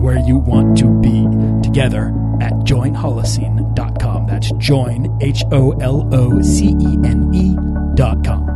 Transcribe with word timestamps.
where 0.00 0.18
you 0.18 0.38
want 0.38 0.78
to 0.78 0.88
be 1.00 1.26
together 1.62 2.08
at 2.40 2.52
joinholocene.com. 2.64 4.26
That's 4.26 4.50
join, 4.52 5.18
H 5.20 5.44
O 5.52 5.72
L 5.72 6.08
O 6.12 6.40
C 6.42 6.68
E 6.68 6.98
N 7.04 7.30
E.com. 7.34 8.50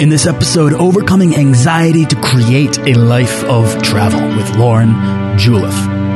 In 0.00 0.10
this 0.10 0.26
episode, 0.26 0.74
overcoming 0.74 1.34
anxiety 1.36 2.04
to 2.04 2.16
create 2.20 2.78
a 2.78 2.92
life 2.94 3.42
of 3.44 3.82
travel 3.82 4.20
with 4.36 4.56
Lauren 4.56 4.90
Juliff. 5.38 6.15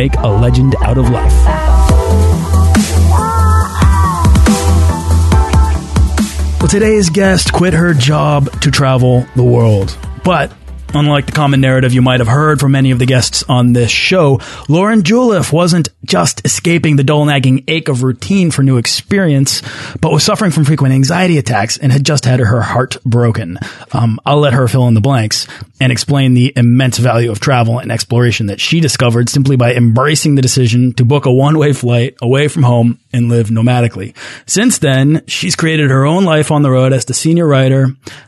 make 0.01 0.15
a 0.15 0.27
legend 0.27 0.75
out 0.81 0.97
of 0.97 1.07
life. 1.11 1.31
Well, 6.59 6.67
today's 6.67 7.11
guest 7.11 7.53
quit 7.53 7.73
her 7.73 7.93
job 7.93 8.49
to 8.61 8.71
travel 8.71 9.27
the 9.35 9.43
world. 9.43 9.95
But 10.23 10.51
Unlike 10.93 11.27
the 11.27 11.31
common 11.31 11.61
narrative 11.61 11.93
you 11.93 12.01
might 12.01 12.19
have 12.19 12.27
heard 12.27 12.59
from 12.59 12.73
many 12.73 12.91
of 12.91 12.99
the 12.99 13.05
guests 13.05 13.45
on 13.47 13.71
this 13.71 13.89
show, 13.89 14.41
Lauren 14.67 15.03
Juliff 15.03 15.53
wasn't 15.53 15.87
just 16.03 16.43
escaping 16.43 16.97
the 16.97 17.03
dull 17.03 17.23
nagging 17.23 17.63
ache 17.69 17.87
of 17.87 18.03
routine 18.03 18.51
for 18.51 18.61
new 18.61 18.77
experience, 18.77 19.61
but 20.01 20.11
was 20.11 20.23
suffering 20.23 20.51
from 20.51 20.65
frequent 20.65 20.93
anxiety 20.93 21.37
attacks 21.37 21.77
and 21.77 21.93
had 21.93 22.05
just 22.05 22.25
had 22.25 22.41
her 22.41 22.61
heart 22.61 22.97
broken. 23.05 23.57
Um, 23.93 24.19
I'll 24.25 24.39
let 24.39 24.53
her 24.53 24.67
fill 24.67 24.87
in 24.89 24.93
the 24.93 25.01
blanks 25.01 25.47
and 25.81 25.91
explain 25.91 26.35
the 26.35 26.53
immense 26.55 26.99
value 26.99 27.31
of 27.31 27.39
travel 27.39 27.79
and 27.79 27.91
exploration 27.91 28.45
that 28.45 28.61
she 28.61 28.79
discovered 28.79 29.27
simply 29.29 29.55
by 29.55 29.73
embracing 29.73 30.35
the 30.35 30.41
decision 30.41 30.93
to 30.93 31.03
book 31.03 31.25
a 31.25 31.33
one 31.33 31.57
way 31.57 31.73
flight 31.73 32.15
away 32.21 32.47
from 32.47 32.61
home 32.61 32.99
and 33.11 33.29
live 33.29 33.47
nomadically. 33.47 34.15
Since 34.45 34.77
then, 34.77 35.23
she's 35.25 35.55
created 35.55 35.89
her 35.89 36.05
own 36.05 36.23
life 36.23 36.51
on 36.51 36.61
the 36.61 36.69
road 36.69 36.93
as 36.93 37.05
the 37.05 37.15
senior 37.15 37.47
writer 37.47 37.87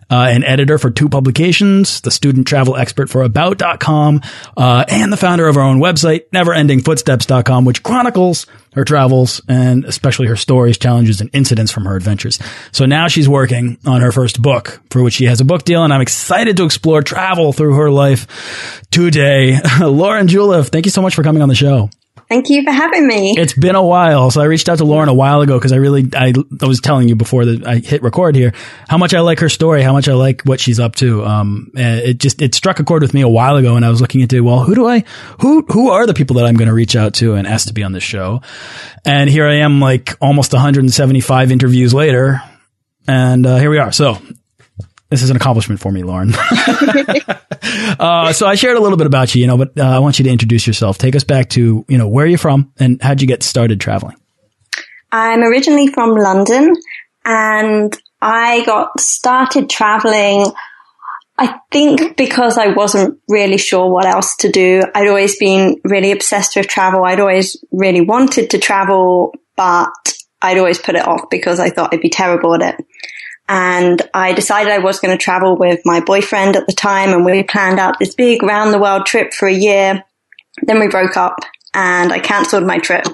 uh, 0.09 0.27
and 0.29 0.43
editor 0.43 0.77
for 0.77 0.89
two 0.89 1.09
publications, 1.09 2.01
the 2.01 2.11
student 2.11 2.47
travel 2.47 2.75
expert 2.75 3.09
for 3.09 3.23
About.com, 3.23 4.21
uh, 4.57 4.85
and 4.87 5.11
the 5.11 5.17
founder 5.17 5.47
of 5.47 5.55
her 5.55 5.61
own 5.61 5.79
website, 5.79 6.29
NeverEndingFootsteps.com, 6.29 7.65
which 7.65 7.83
chronicles 7.83 8.47
her 8.73 8.83
travels 8.83 9.41
and 9.47 9.85
especially 9.85 10.27
her 10.27 10.35
stories, 10.35 10.77
challenges, 10.77 11.21
and 11.21 11.29
incidents 11.33 11.71
from 11.71 11.85
her 11.85 11.95
adventures. 11.95 12.39
So 12.71 12.85
now 12.85 13.07
she's 13.07 13.29
working 13.29 13.77
on 13.85 14.01
her 14.01 14.11
first 14.11 14.41
book, 14.41 14.81
for 14.89 15.01
which 15.03 15.13
she 15.15 15.25
has 15.25 15.41
a 15.41 15.45
book 15.45 15.63
deal, 15.63 15.83
and 15.83 15.93
I'm 15.93 16.01
excited 16.01 16.57
to 16.57 16.65
explore 16.65 17.01
travel 17.01 17.42
through 17.51 17.75
her 17.75 17.89
life 17.89 18.81
today. 18.91 19.59
Lauren 19.81 20.27
Juliff, 20.27 20.69
thank 20.69 20.85
you 20.85 20.91
so 20.91 21.01
much 21.01 21.15
for 21.15 21.23
coming 21.23 21.41
on 21.41 21.49
the 21.49 21.55
show. 21.55 21.89
Thank 22.29 22.49
you 22.49 22.63
for 22.63 22.71
having 22.71 23.05
me. 23.05 23.35
It's 23.37 23.53
been 23.53 23.75
a 23.75 23.83
while. 23.83 24.31
So 24.31 24.41
I 24.41 24.45
reached 24.45 24.69
out 24.69 24.79
to 24.79 24.85
Lauren 24.85 25.09
a 25.09 25.13
while 25.13 25.41
ago 25.41 25.57
because 25.57 25.71
I 25.71 25.75
really, 25.75 26.09
I, 26.15 26.33
I 26.61 26.65
was 26.65 26.79
telling 26.79 27.07
you 27.07 27.15
before 27.15 27.45
that 27.45 27.67
I 27.67 27.77
hit 27.77 28.01
record 28.01 28.35
here 28.35 28.53
how 28.87 28.97
much 28.97 29.13
I 29.13 29.19
like 29.19 29.39
her 29.39 29.49
story, 29.49 29.83
how 29.83 29.93
much 29.93 30.07
I 30.07 30.13
like 30.13 30.41
what 30.43 30.59
she's 30.59 30.79
up 30.79 30.95
to. 30.95 31.23
Um, 31.25 31.71
it 31.75 32.17
just, 32.17 32.41
it 32.41 32.55
struck 32.55 32.79
a 32.79 32.83
chord 32.83 33.01
with 33.01 33.13
me 33.13 33.21
a 33.21 33.27
while 33.27 33.55
ago 33.57 33.75
and 33.75 33.85
I 33.85 33.89
was 33.89 34.01
looking 34.01 34.21
into, 34.21 34.43
well, 34.43 34.63
who 34.63 34.73
do 34.73 34.87
I, 34.87 35.03
who, 35.41 35.63
who 35.69 35.91
are 35.91 36.07
the 36.07 36.13
people 36.13 36.37
that 36.37 36.45
I'm 36.45 36.55
going 36.55 36.69
to 36.69 36.73
reach 36.73 36.95
out 36.95 37.13
to 37.15 37.35
and 37.35 37.45
ask 37.45 37.67
to 37.67 37.73
be 37.73 37.83
on 37.83 37.91
this 37.91 38.03
show? 38.03 38.41
And 39.05 39.29
here 39.29 39.47
I 39.47 39.57
am 39.57 39.79
like 39.79 40.15
almost 40.19 40.53
175 40.53 41.51
interviews 41.51 41.93
later. 41.93 42.41
And 43.07 43.45
uh, 43.45 43.57
here 43.57 43.69
we 43.69 43.77
are. 43.77 43.91
So 43.91 44.17
this 45.13 45.21
is 45.21 45.29
an 45.29 45.35
accomplishment 45.35 45.79
for 45.79 45.91
me, 45.91 46.03
Lauren. 46.03 46.33
uh, 47.99 48.33
so 48.33 48.47
I 48.47 48.55
shared 48.55 48.77
a 48.77 48.79
little 48.79 48.97
bit 48.97 49.05
about 49.05 49.35
you, 49.35 49.41
you 49.41 49.47
know, 49.47 49.57
but 49.57 49.77
uh, 49.77 49.83
I 49.83 49.99
want 49.99 50.17
you 50.17 50.23
to 50.25 50.31
introduce 50.31 50.65
yourself. 50.65 50.97
Take 50.97 51.15
us 51.15 51.23
back 51.23 51.49
to, 51.49 51.85
you 51.87 51.97
know, 51.97 52.07
where 52.07 52.25
are 52.25 52.29
you 52.29 52.37
from 52.37 52.73
and 52.79 52.99
how'd 53.01 53.21
you 53.21 53.27
get 53.27 53.43
started 53.43 53.79
traveling? 53.79 54.17
I'm 55.11 55.43
originally 55.43 55.87
from 55.87 56.15
London 56.15 56.73
and 57.25 57.95
I 58.21 58.65
got 58.65 58.99
started 58.99 59.69
traveling 59.69 60.51
I 61.37 61.59
think 61.71 62.15
because 62.15 62.57
I 62.57 62.67
wasn't 62.67 63.19
really 63.27 63.57
sure 63.57 63.91
what 63.91 64.05
else 64.05 64.35
to 64.37 64.51
do. 64.51 64.83
I'd 64.93 65.07
always 65.07 65.37
been 65.37 65.81
really 65.83 66.11
obsessed 66.11 66.55
with 66.55 66.67
travel. 66.67 67.03
I'd 67.03 67.19
always 67.19 67.57
really 67.71 68.01
wanted 68.01 68.51
to 68.51 68.59
travel, 68.59 69.33
but 69.57 69.89
I'd 70.43 70.59
always 70.59 70.77
put 70.77 70.95
it 70.95 71.07
off 71.07 71.29
because 71.31 71.59
I 71.59 71.69
thought 71.69 71.93
I'd 71.93 72.01
be 72.01 72.09
terrible 72.09 72.53
at 72.53 72.75
it. 72.79 72.85
And 73.49 74.01
I 74.13 74.33
decided 74.33 74.71
I 74.71 74.79
was 74.79 74.99
going 74.99 75.15
to 75.15 75.21
travel 75.21 75.57
with 75.57 75.81
my 75.85 75.99
boyfriend 75.99 76.55
at 76.55 76.65
the 76.65 76.73
time 76.73 77.09
and 77.09 77.25
we 77.25 77.43
planned 77.43 77.79
out 77.79 77.99
this 77.99 78.15
big 78.15 78.41
round 78.41 78.73
the 78.73 78.79
world 78.79 79.05
trip 79.05 79.33
for 79.33 79.47
a 79.47 79.53
year. 79.53 80.03
Then 80.61 80.79
we 80.79 80.87
broke 80.87 81.17
up 81.17 81.39
and 81.73 82.13
I 82.13 82.19
cancelled 82.19 82.65
my 82.65 82.77
trip. 82.77 83.05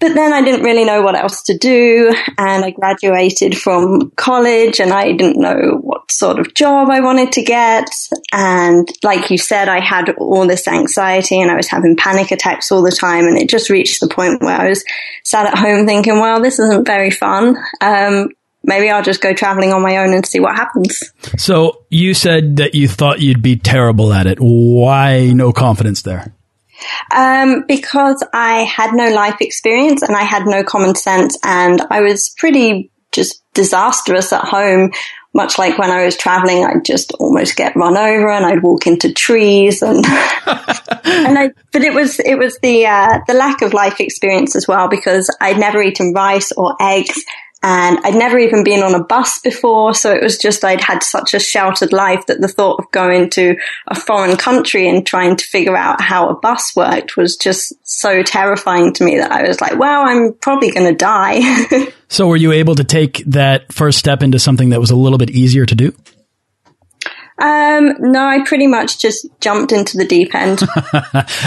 But 0.00 0.14
then 0.14 0.32
I 0.32 0.42
didn't 0.42 0.64
really 0.64 0.84
know 0.84 1.02
what 1.02 1.16
else 1.16 1.42
to 1.44 1.58
do 1.58 2.14
and 2.38 2.64
I 2.64 2.70
graduated 2.70 3.58
from 3.58 4.12
college 4.12 4.78
and 4.78 4.92
I 4.92 5.12
didn't 5.12 5.40
know 5.40 5.78
what 5.80 6.12
sort 6.12 6.38
of 6.38 6.54
job 6.54 6.88
I 6.88 7.00
wanted 7.00 7.32
to 7.32 7.42
get. 7.42 7.88
And 8.32 8.88
like 9.02 9.30
you 9.30 9.38
said, 9.38 9.68
I 9.68 9.80
had 9.80 10.10
all 10.18 10.46
this 10.46 10.68
anxiety 10.68 11.40
and 11.40 11.50
I 11.50 11.56
was 11.56 11.66
having 11.66 11.96
panic 11.96 12.30
attacks 12.30 12.70
all 12.70 12.82
the 12.82 12.92
time. 12.92 13.26
And 13.26 13.36
it 13.36 13.48
just 13.48 13.70
reached 13.70 14.00
the 14.00 14.08
point 14.08 14.40
where 14.40 14.60
I 14.60 14.68
was 14.68 14.84
sat 15.24 15.46
at 15.46 15.58
home 15.58 15.84
thinking, 15.84 16.20
well, 16.20 16.40
this 16.40 16.60
isn't 16.60 16.86
very 16.86 17.10
fun. 17.10 17.56
Um, 17.80 18.28
maybe 18.68 18.90
I'll 18.90 19.02
just 19.02 19.20
go 19.20 19.32
traveling 19.32 19.72
on 19.72 19.82
my 19.82 19.96
own 19.96 20.14
and 20.14 20.24
see 20.24 20.38
what 20.38 20.54
happens. 20.54 21.02
So 21.38 21.84
you 21.88 22.14
said 22.14 22.58
that 22.58 22.74
you 22.74 22.86
thought 22.86 23.20
you'd 23.20 23.42
be 23.42 23.56
terrible 23.56 24.12
at 24.12 24.26
it. 24.26 24.38
Why 24.38 25.32
no 25.32 25.52
confidence 25.52 26.02
there? 26.02 26.34
Um, 27.10 27.64
because 27.66 28.22
I 28.32 28.62
had 28.62 28.94
no 28.94 29.10
life 29.12 29.40
experience 29.40 30.02
and 30.02 30.14
I 30.14 30.22
had 30.22 30.46
no 30.46 30.62
common 30.62 30.94
sense 30.94 31.36
and 31.42 31.80
I 31.90 32.02
was 32.02 32.28
pretty 32.28 32.90
just 33.10 33.42
disastrous 33.54 34.32
at 34.32 34.44
home. 34.44 34.92
Much 35.34 35.58
like 35.58 35.78
when 35.78 35.90
I 35.90 36.04
was 36.04 36.16
traveling, 36.16 36.64
I'd 36.64 36.84
just 36.84 37.12
almost 37.12 37.56
get 37.56 37.76
run 37.76 37.96
over 37.96 38.30
and 38.30 38.44
I'd 38.44 38.62
walk 38.62 38.86
into 38.86 39.12
trees 39.12 39.82
and, 39.82 39.96
and 40.06 41.38
I, 41.38 41.50
but 41.72 41.82
it 41.82 41.94
was, 41.94 42.20
it 42.20 42.38
was 42.38 42.58
the, 42.60 42.86
uh, 42.86 43.20
the 43.26 43.34
lack 43.34 43.62
of 43.62 43.74
life 43.74 44.00
experience 44.00 44.56
as 44.56 44.68
well 44.68 44.88
because 44.88 45.34
I'd 45.40 45.58
never 45.58 45.82
eaten 45.82 46.12
rice 46.12 46.52
or 46.52 46.76
eggs 46.80 47.24
and 47.62 47.98
I'd 48.04 48.14
never 48.14 48.38
even 48.38 48.62
been 48.62 48.82
on 48.82 48.94
a 48.94 49.02
bus 49.02 49.40
before. 49.40 49.92
So 49.94 50.12
it 50.12 50.22
was 50.22 50.38
just, 50.38 50.64
I'd 50.64 50.80
had 50.80 51.02
such 51.02 51.34
a 51.34 51.40
sheltered 51.40 51.92
life 51.92 52.26
that 52.26 52.40
the 52.40 52.46
thought 52.46 52.78
of 52.78 52.90
going 52.92 53.30
to 53.30 53.56
a 53.88 53.96
foreign 53.96 54.36
country 54.36 54.88
and 54.88 55.04
trying 55.04 55.36
to 55.36 55.44
figure 55.44 55.76
out 55.76 56.00
how 56.00 56.28
a 56.28 56.34
bus 56.34 56.76
worked 56.76 57.16
was 57.16 57.36
just 57.36 57.74
so 57.82 58.22
terrifying 58.22 58.92
to 58.94 59.04
me 59.04 59.18
that 59.18 59.32
I 59.32 59.46
was 59.46 59.60
like, 59.60 59.76
wow, 59.76 60.04
I'm 60.04 60.34
probably 60.34 60.70
going 60.70 60.86
to 60.86 60.94
die. 60.94 61.88
so 62.08 62.28
were 62.28 62.36
you 62.36 62.52
able 62.52 62.76
to 62.76 62.84
take 62.84 63.24
that 63.26 63.72
first 63.72 63.98
step 63.98 64.22
into 64.22 64.38
something 64.38 64.68
that 64.70 64.80
was 64.80 64.90
a 64.90 64.96
little 64.96 65.18
bit 65.18 65.30
easier 65.30 65.66
to 65.66 65.74
do? 65.74 65.94
Um, 67.38 67.94
no, 68.00 68.26
I 68.26 68.44
pretty 68.44 68.66
much 68.66 68.98
just 68.98 69.26
jumped 69.40 69.70
into 69.70 69.96
the 69.96 70.04
deep 70.04 70.34
end. 70.34 70.60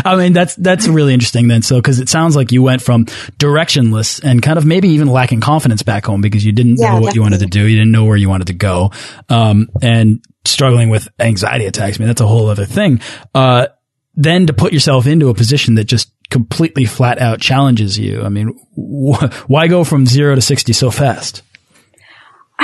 I 0.06 0.16
mean, 0.16 0.32
that's 0.32 0.56
that's 0.56 0.88
really 0.88 1.14
interesting 1.14 1.50
then. 1.50 1.62
So, 1.62 1.76
because 1.76 2.00
it 2.00 2.08
sounds 2.08 2.36
like 2.36 2.54
you 2.54 2.64
went 2.64 2.82
from 2.82 3.06
directionless 3.38 4.24
and 4.24 4.42
kind 4.42 4.58
of 4.58 4.66
maybe 4.66 4.90
even 4.90 5.08
lacking 5.10 5.42
confidence 5.42 5.84
back 5.84 6.06
home 6.06 6.22
because 6.22 6.46
you 6.46 6.54
didn't 6.54 6.78
yeah, 6.78 6.88
know 6.88 6.94
what 6.94 7.00
definitely. 7.00 7.16
you 7.16 7.22
wanted 7.24 7.40
to 7.42 7.46
do, 7.48 7.68
you 7.68 7.78
didn't 7.78 7.92
know 7.92 8.06
where 8.06 8.16
you 8.16 8.30
wanted 8.30 8.48
to 8.48 8.54
go, 8.54 8.92
um, 9.28 9.70
and 9.82 10.24
struggling 10.46 10.90
with 10.90 11.10
anxiety 11.20 11.66
attacks. 11.66 11.98
I 11.98 12.00
mean, 12.00 12.08
that's 12.08 12.22
a 12.22 12.28
whole 12.28 12.48
other 12.48 12.66
thing. 12.66 13.02
Uh, 13.36 13.68
then 14.16 14.48
to 14.48 14.54
put 14.54 14.72
yourself 14.72 15.08
into 15.08 15.30
a 15.30 15.34
position 15.34 15.76
that 15.76 15.86
just 15.86 16.12
completely 16.30 16.86
flat 16.86 17.20
out 17.20 17.42
challenges 17.42 18.00
you. 18.00 18.22
I 18.22 18.30
mean, 18.30 18.58
wh 18.78 19.22
why 19.48 19.68
go 19.68 19.84
from 19.84 20.06
zero 20.06 20.36
to 20.36 20.42
sixty 20.42 20.72
so 20.72 20.90
fast? 20.90 21.44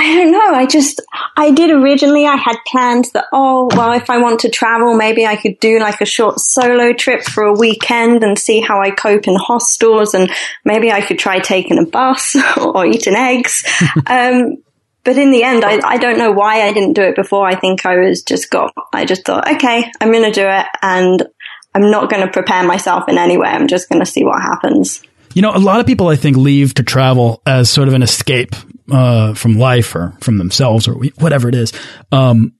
I 0.00 0.14
don't 0.14 0.30
know. 0.30 0.54
I 0.54 0.64
just, 0.64 1.00
I 1.36 1.50
did 1.50 1.72
originally, 1.72 2.24
I 2.24 2.36
had 2.36 2.56
plans 2.68 3.10
that, 3.12 3.24
oh, 3.32 3.68
well, 3.74 3.90
if 3.94 4.08
I 4.08 4.18
want 4.18 4.38
to 4.40 4.48
travel, 4.48 4.96
maybe 4.96 5.26
I 5.26 5.34
could 5.34 5.58
do 5.58 5.80
like 5.80 6.00
a 6.00 6.06
short 6.06 6.38
solo 6.38 6.92
trip 6.92 7.24
for 7.24 7.42
a 7.42 7.52
weekend 7.52 8.22
and 8.22 8.38
see 8.38 8.60
how 8.60 8.80
I 8.80 8.92
cope 8.92 9.26
in 9.26 9.34
hostels 9.34 10.14
and 10.14 10.30
maybe 10.64 10.92
I 10.92 11.00
could 11.00 11.18
try 11.18 11.40
taking 11.40 11.78
a 11.78 11.84
bus 11.84 12.36
or 12.56 12.86
eating 12.86 13.16
eggs. 13.16 13.64
um, 14.06 14.58
but 15.02 15.18
in 15.18 15.32
the 15.32 15.42
end, 15.42 15.64
I, 15.64 15.80
I 15.84 15.96
don't 15.96 16.18
know 16.18 16.30
why 16.30 16.62
I 16.62 16.72
didn't 16.72 16.92
do 16.92 17.02
it 17.02 17.16
before. 17.16 17.48
I 17.48 17.56
think 17.56 17.84
I 17.84 17.96
was 17.96 18.22
just 18.22 18.50
got, 18.50 18.72
I 18.92 19.04
just 19.04 19.26
thought, 19.26 19.50
okay, 19.54 19.90
I'm 20.00 20.12
going 20.12 20.22
to 20.22 20.30
do 20.30 20.46
it 20.46 20.66
and 20.80 21.26
I'm 21.74 21.90
not 21.90 22.08
going 22.08 22.24
to 22.24 22.32
prepare 22.32 22.62
myself 22.62 23.08
in 23.08 23.18
any 23.18 23.36
way. 23.36 23.48
I'm 23.48 23.66
just 23.66 23.88
going 23.88 24.00
to 24.00 24.06
see 24.06 24.22
what 24.22 24.40
happens. 24.40 25.02
You 25.38 25.42
know, 25.42 25.52
a 25.54 25.58
lot 25.60 25.78
of 25.78 25.86
people, 25.86 26.08
I 26.08 26.16
think, 26.16 26.36
leave 26.36 26.74
to 26.74 26.82
travel 26.82 27.42
as 27.46 27.70
sort 27.70 27.86
of 27.86 27.94
an 27.94 28.02
escape 28.02 28.56
uh, 28.90 29.34
from 29.34 29.56
life 29.56 29.94
or 29.94 30.16
from 30.20 30.36
themselves 30.36 30.88
or 30.88 30.94
whatever 30.94 31.48
it 31.48 31.54
is. 31.54 31.72
Um, 32.10 32.54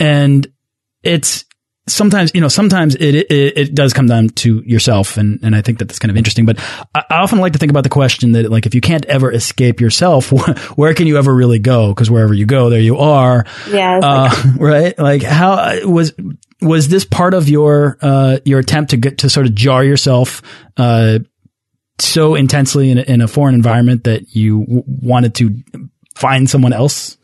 and 0.00 0.44
it's 1.04 1.44
sometimes, 1.86 2.32
you 2.34 2.40
know, 2.40 2.48
sometimes 2.48 2.96
it, 2.96 3.14
it, 3.14 3.56
it 3.56 3.74
does 3.76 3.92
come 3.92 4.08
down 4.08 4.30
to 4.30 4.64
yourself. 4.66 5.16
And, 5.16 5.38
and 5.44 5.54
I 5.54 5.62
think 5.62 5.78
that 5.78 5.84
that's 5.84 6.00
kind 6.00 6.10
of 6.10 6.16
interesting. 6.16 6.44
But 6.44 6.58
I, 6.92 7.04
I 7.08 7.14
often 7.18 7.38
like 7.38 7.52
to 7.52 7.60
think 7.60 7.70
about 7.70 7.84
the 7.84 7.88
question 7.88 8.32
that 8.32 8.50
like, 8.50 8.66
if 8.66 8.74
you 8.74 8.80
can't 8.80 9.04
ever 9.04 9.30
escape 9.30 9.80
yourself, 9.80 10.32
where 10.76 10.92
can 10.92 11.06
you 11.06 11.18
ever 11.18 11.32
really 11.32 11.60
go? 11.60 11.94
Cause 11.94 12.10
wherever 12.10 12.34
you 12.34 12.46
go, 12.46 12.68
there 12.68 12.80
you 12.80 12.98
are. 12.98 13.46
Yeah. 13.70 14.00
Uh, 14.02 14.28
like 14.34 14.56
right. 14.58 14.98
Like 14.98 15.22
how 15.22 15.86
was, 15.88 16.12
was 16.60 16.88
this 16.88 17.04
part 17.04 17.32
of 17.32 17.48
your, 17.48 17.96
uh, 18.02 18.38
your 18.44 18.58
attempt 18.58 18.90
to 18.90 18.96
get 18.96 19.18
to 19.18 19.30
sort 19.30 19.46
of 19.46 19.54
jar 19.54 19.84
yourself, 19.84 20.42
uh, 20.76 21.20
so 21.98 22.34
intensely 22.34 22.90
in 22.90 22.98
a, 22.98 23.02
in 23.02 23.20
a 23.20 23.28
foreign 23.28 23.54
environment 23.54 24.04
that 24.04 24.34
you 24.34 24.64
wanted 24.68 25.34
to 25.36 25.62
find 26.14 26.48
someone 26.48 26.72
else 26.72 27.16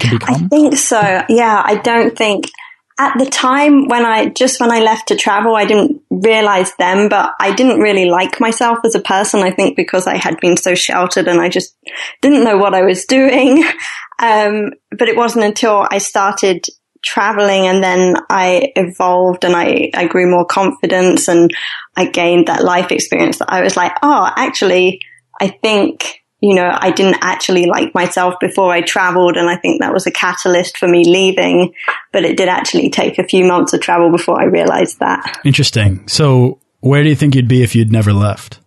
to 0.00 0.10
become? 0.10 0.44
I 0.44 0.48
think 0.48 0.76
so. 0.76 1.24
Yeah, 1.28 1.62
I 1.64 1.76
don't 1.76 2.16
think 2.16 2.50
at 2.98 3.18
the 3.18 3.26
time 3.26 3.88
when 3.88 4.04
I 4.04 4.26
just 4.26 4.60
when 4.60 4.70
I 4.70 4.80
left 4.80 5.08
to 5.08 5.16
travel, 5.16 5.56
I 5.56 5.64
didn't 5.64 6.02
realize 6.10 6.74
them, 6.76 7.08
but 7.08 7.34
I 7.40 7.54
didn't 7.54 7.80
really 7.80 8.04
like 8.04 8.40
myself 8.40 8.78
as 8.84 8.94
a 8.94 9.00
person. 9.00 9.40
I 9.40 9.50
think 9.50 9.76
because 9.76 10.06
I 10.06 10.16
had 10.16 10.38
been 10.40 10.56
so 10.56 10.74
sheltered 10.74 11.26
and 11.26 11.40
I 11.40 11.48
just 11.48 11.76
didn't 12.20 12.44
know 12.44 12.58
what 12.58 12.74
I 12.74 12.82
was 12.82 13.04
doing. 13.04 13.64
Um, 14.18 14.74
but 14.96 15.08
it 15.08 15.16
wasn't 15.16 15.46
until 15.46 15.84
I 15.90 15.98
started 15.98 16.66
traveling 17.02 17.66
and 17.66 17.82
then 17.82 18.16
I 18.30 18.72
evolved 18.76 19.44
and 19.44 19.54
I, 19.56 19.90
I 19.94 20.06
grew 20.06 20.30
more 20.30 20.44
confidence 20.44 21.28
and 21.28 21.50
I 21.96 22.06
gained 22.06 22.48
that 22.48 22.64
life 22.64 22.92
experience 22.92 23.38
that 23.38 23.52
I 23.52 23.62
was 23.62 23.76
like, 23.76 23.92
oh, 24.02 24.30
actually, 24.36 25.00
I 25.40 25.48
think, 25.48 26.22
you 26.40 26.54
know, 26.54 26.70
I 26.72 26.90
didn't 26.90 27.18
actually 27.20 27.66
like 27.66 27.94
myself 27.94 28.34
before 28.40 28.72
I 28.72 28.80
traveled. 28.80 29.36
And 29.36 29.50
I 29.50 29.56
think 29.56 29.80
that 29.80 29.92
was 29.92 30.06
a 30.06 30.12
catalyst 30.12 30.78
for 30.78 30.88
me 30.88 31.04
leaving, 31.04 31.74
but 32.12 32.24
it 32.24 32.36
did 32.36 32.48
actually 32.48 32.90
take 32.90 33.18
a 33.18 33.26
few 33.26 33.44
months 33.44 33.72
of 33.72 33.80
travel 33.80 34.10
before 34.10 34.40
I 34.40 34.44
realized 34.44 35.00
that. 35.00 35.40
Interesting. 35.44 36.06
So 36.08 36.60
where 36.80 37.02
do 37.02 37.08
you 37.08 37.16
think 37.16 37.34
you'd 37.34 37.48
be 37.48 37.62
if 37.62 37.74
you'd 37.74 37.92
never 37.92 38.12
left? 38.12 38.60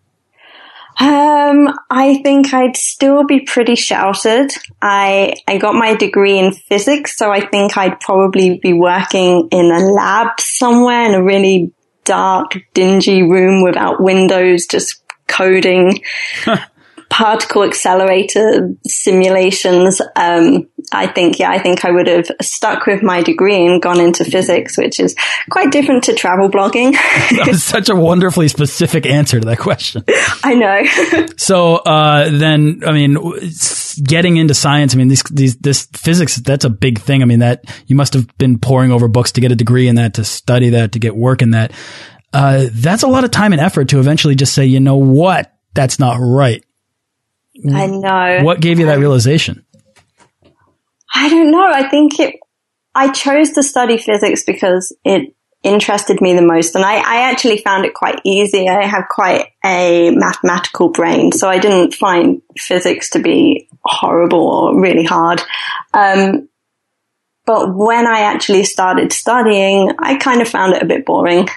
Um, 0.98 1.78
I 1.90 2.22
think 2.24 2.54
I'd 2.54 2.78
still 2.78 3.26
be 3.26 3.42
pretty 3.42 3.76
sheltered. 3.76 4.52
I, 4.82 5.36
I 5.48 5.58
got 5.58 5.76
my 5.76 5.96
degree 5.96 6.40
in 6.40 6.54
physics, 6.54 7.18
so 7.18 7.32
I 7.32 7.46
think 7.46 7.78
I'd 7.78 8.00
probably 8.00 8.60
be 8.60 8.74
working 8.74 9.50
in 9.52 9.72
a 9.72 9.80
lab 9.80 10.40
somewhere 10.40 11.06
in 11.06 11.14
a 11.14 11.24
really 11.24 11.74
dark, 12.06 12.54
dingy 12.74 13.24
room 13.24 13.64
without 13.64 14.02
windows, 14.02 14.68
just 14.68 15.02
coding. 15.28 16.02
particle 17.10 17.64
accelerator 17.64 18.76
simulations. 18.86 20.02
Um, 20.16 20.68
I 20.92 21.08
think, 21.08 21.40
yeah, 21.40 21.50
I 21.50 21.60
think 21.60 21.86
I 21.86 21.92
would 21.92 22.08
have 22.08 22.30
stuck 22.42 22.86
with 22.86 23.04
my 23.04 23.22
degree 23.22 23.66
and 23.66 23.82
gone 23.82 24.00
into 24.00 24.26
physics, 24.26 24.78
which 24.78 25.00
is 25.00 25.16
quite 25.50 25.72
different 25.72 26.04
to 26.06 26.14
travel 26.14 26.50
blogging. 26.50 26.92
that 27.38 27.48
was 27.48 27.64
such 27.64 27.90
a 27.90 27.96
wonderfully 27.96 28.48
specific 28.48 29.06
answer 29.06 29.40
to 29.40 29.46
that 29.46 29.60
question. 29.60 30.04
I 30.44 30.56
know. 30.56 31.28
so, 31.38 31.78
uh, 31.78 32.30
then, 32.30 32.82
I 32.86 32.92
mean, 32.92 33.18
getting 34.04 34.38
into 34.38 34.54
science, 34.54 34.94
I 34.94 34.98
mean, 34.98 35.08
these, 35.08 35.24
these, 35.24 35.56
this 35.58 35.88
physics, 35.94 36.36
that's 36.38 36.66
a 36.66 36.70
big 36.70 37.00
thing. 37.00 37.22
I 37.22 37.26
mean, 37.26 37.40
that 37.40 37.64
you 37.88 37.96
must 37.96 38.14
have 38.14 38.38
been 38.38 38.60
poring 38.60 38.92
over 38.92 39.08
books 39.08 39.32
to 39.34 39.42
get 39.42 39.52
a 39.52 39.56
degree 39.56 39.88
in 39.88 39.96
that, 39.96 40.16
to 40.16 40.24
study 40.24 40.70
that, 40.72 40.94
to 40.94 41.00
get 41.00 41.16
work 41.16 41.42
in 41.42 41.52
that. 41.52 41.72
Uh, 42.34 42.66
that's 42.74 43.04
a 43.04 43.08
lot 43.08 43.24
of 43.24 43.32
time 43.32 43.54
and 43.54 43.62
effort 43.62 43.90
to 43.90 44.00
eventually 44.00 44.36
just 44.36 44.54
say, 44.54 44.66
you 44.66 44.82
know 44.82 44.98
what? 44.98 45.54
That's 45.74 46.00
not 46.00 46.18
right. 46.20 46.65
I 47.74 47.88
know. 47.88 48.40
What 48.44 48.60
gave 48.60 48.80
you 48.80 48.88
that 48.88 49.00
realization? 49.00 49.66
I 51.14 51.30
don't 51.30 51.52
know. 51.52 51.66
I 51.66 51.88
think 51.88 52.20
it, 52.20 52.36
I 52.94 53.12
chose 53.12 53.52
to 53.52 53.64
study 53.64 53.98
physics 53.98 54.44
because 54.44 54.96
it 55.06 55.34
interested 55.64 56.22
me 56.22 56.34
the 56.34 56.42
most. 56.42 56.76
And 56.76 56.86
I, 56.86 56.96
I 56.98 57.32
actually 57.32 57.58
found 57.58 57.86
it 57.86 57.94
quite 57.94 58.22
easy. 58.24 58.70
I 58.70 58.86
have 58.86 59.06
quite 59.10 59.48
a 59.64 60.12
mathematical 60.12 60.90
brain. 60.90 61.32
So 61.32 61.50
I 61.50 61.58
didn't 61.58 61.94
find 61.94 62.42
physics 62.58 63.10
to 63.12 63.20
be 63.20 63.68
horrible 63.84 64.48
or 64.48 64.80
really 64.80 65.04
hard. 65.04 65.42
Um, 65.94 66.50
but 67.46 67.76
when 67.76 68.08
I 68.08 68.22
actually 68.22 68.64
started 68.64 69.12
studying, 69.14 69.92
I 70.00 70.18
kind 70.18 70.42
of 70.42 70.48
found 70.48 70.74
it 70.74 70.84
a 70.84 70.88
bit 70.88 71.06
boring. 71.06 71.48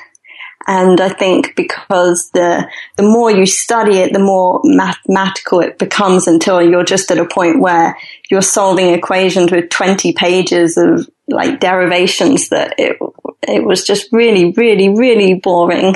And 0.66 1.00
I 1.00 1.08
think 1.08 1.54
because 1.56 2.30
the, 2.30 2.68
the 2.96 3.02
more 3.02 3.30
you 3.30 3.46
study 3.46 3.98
it, 3.98 4.12
the 4.12 4.18
more 4.18 4.60
mathematical 4.64 5.60
it 5.60 5.78
becomes 5.78 6.26
until 6.26 6.62
you're 6.62 6.84
just 6.84 7.10
at 7.10 7.18
a 7.18 7.24
point 7.24 7.60
where 7.60 7.96
you're 8.30 8.42
solving 8.42 8.92
equations 8.92 9.50
with 9.50 9.70
20 9.70 10.12
pages 10.12 10.76
of 10.76 11.08
like 11.28 11.60
derivations 11.60 12.50
that 12.50 12.74
it, 12.76 12.98
it 13.46 13.64
was 13.64 13.84
just 13.84 14.12
really, 14.12 14.52
really, 14.52 14.90
really 14.90 15.34
boring. 15.34 15.94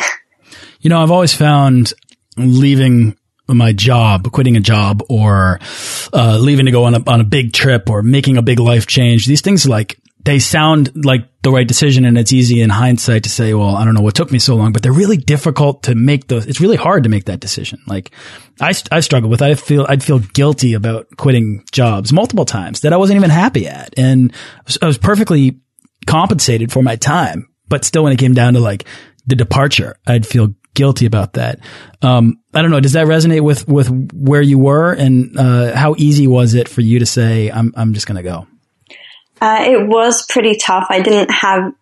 You 0.81 0.91
know, 0.91 1.03
I've 1.03 1.11
always 1.11 1.35
found 1.35 1.93
leaving 2.37 3.17
my 3.49 3.73
job, 3.73 4.31
quitting 4.33 4.57
a 4.57 4.61
job 4.61 5.03
or, 5.11 5.61
uh, 6.15 6.39
leaving 6.39 6.67
to 6.67 6.73
go 6.73 6.85
on 6.85 6.95
a, 6.95 7.03
on 7.07 7.21
a 7.21 7.25
big 7.25 7.53
trip 7.53 7.91
or 7.91 8.03
making 8.03 8.39
a 8.39 8.43
big 8.43 8.59
life 8.59 8.87
change. 8.87 9.27
These 9.27 9.43
things 9.43 9.69
like 9.69 9.99
they 10.25 10.39
sound 10.39 11.05
like 11.05 11.29
the 11.43 11.51
right 11.51 11.67
decision 11.67 12.05
and 12.05 12.17
it's 12.17 12.33
easy 12.33 12.61
in 12.61 12.71
hindsight 12.71 13.25
to 13.25 13.29
say, 13.29 13.55
well, 13.55 13.75
I 13.75 13.85
don't 13.85 13.95
know 13.95 14.03
what 14.03 14.15
took 14.15 14.31
me 14.31 14.39
so 14.39 14.55
long, 14.55 14.73
but 14.73 14.83
they're 14.83 14.93
really 14.93 15.17
difficult 15.17 15.85
to 15.85 15.95
make 15.95 16.29
those. 16.29 16.47
It's 16.47 16.61
really 16.61 16.77
hard 16.77 17.03
to 17.03 17.09
make 17.09 17.25
that 17.25 17.41
decision. 17.41 17.81
Like 17.87 18.13
I, 18.61 18.73
I 18.93 19.01
struggle 19.01 19.29
with, 19.29 19.43
I 19.43 19.55
feel, 19.55 19.85
I'd 19.89 20.05
feel 20.05 20.21
guilty 20.21 20.75
about 20.75 21.09
quitting 21.17 21.65
jobs 21.73 22.13
multiple 22.13 22.45
times 22.45 22.81
that 22.81 22.93
I 22.93 22.97
wasn't 22.97 23.17
even 23.17 23.31
happy 23.31 23.67
at. 23.67 23.99
And 23.99 24.33
I 24.81 24.87
was, 24.87 24.99
perfectly 24.99 25.59
compensated 26.07 26.71
for 26.71 26.83
my 26.83 26.95
time, 26.95 27.49
but 27.67 27.85
still 27.85 28.05
when 28.05 28.13
it 28.13 28.19
came 28.19 28.35
down 28.35 28.55
to 28.55 28.61
like 28.61 28.85
the 29.27 29.35
departure, 29.35 29.97
I'd 30.07 30.27
feel 30.27 30.55
guilty 30.75 31.07
about 31.07 31.33
that. 31.33 31.59
Um, 32.01 32.39
I 32.55 32.63
don't 32.63 32.71
know. 32.71 32.81
Does 32.81 32.93
that 32.93 33.09
resonate 33.09 33.41
with, 33.41 33.67
with 33.67 33.89
where 34.13 34.43
you 34.43 34.59
were 34.59 34.93
and, 34.93 35.37
uh, 35.37 35.77
how 35.77 35.97
easy 35.99 36.29
was 36.29 36.55
it 36.55 36.69
for 36.69 36.81
you 36.81 37.01
to 37.01 37.07
say, 37.07 37.51
I'm, 37.51 37.73
I'm 37.77 37.95
just 37.95 38.07
going 38.07 38.17
to 38.17 38.23
go? 38.23 38.47
Uh, 39.43 39.65
it 39.67 39.89
was 39.89 40.25
pretty 40.25 40.55
tough. 40.55 40.87
I 40.89 41.01
didn't 41.03 41.33
have 41.33 41.73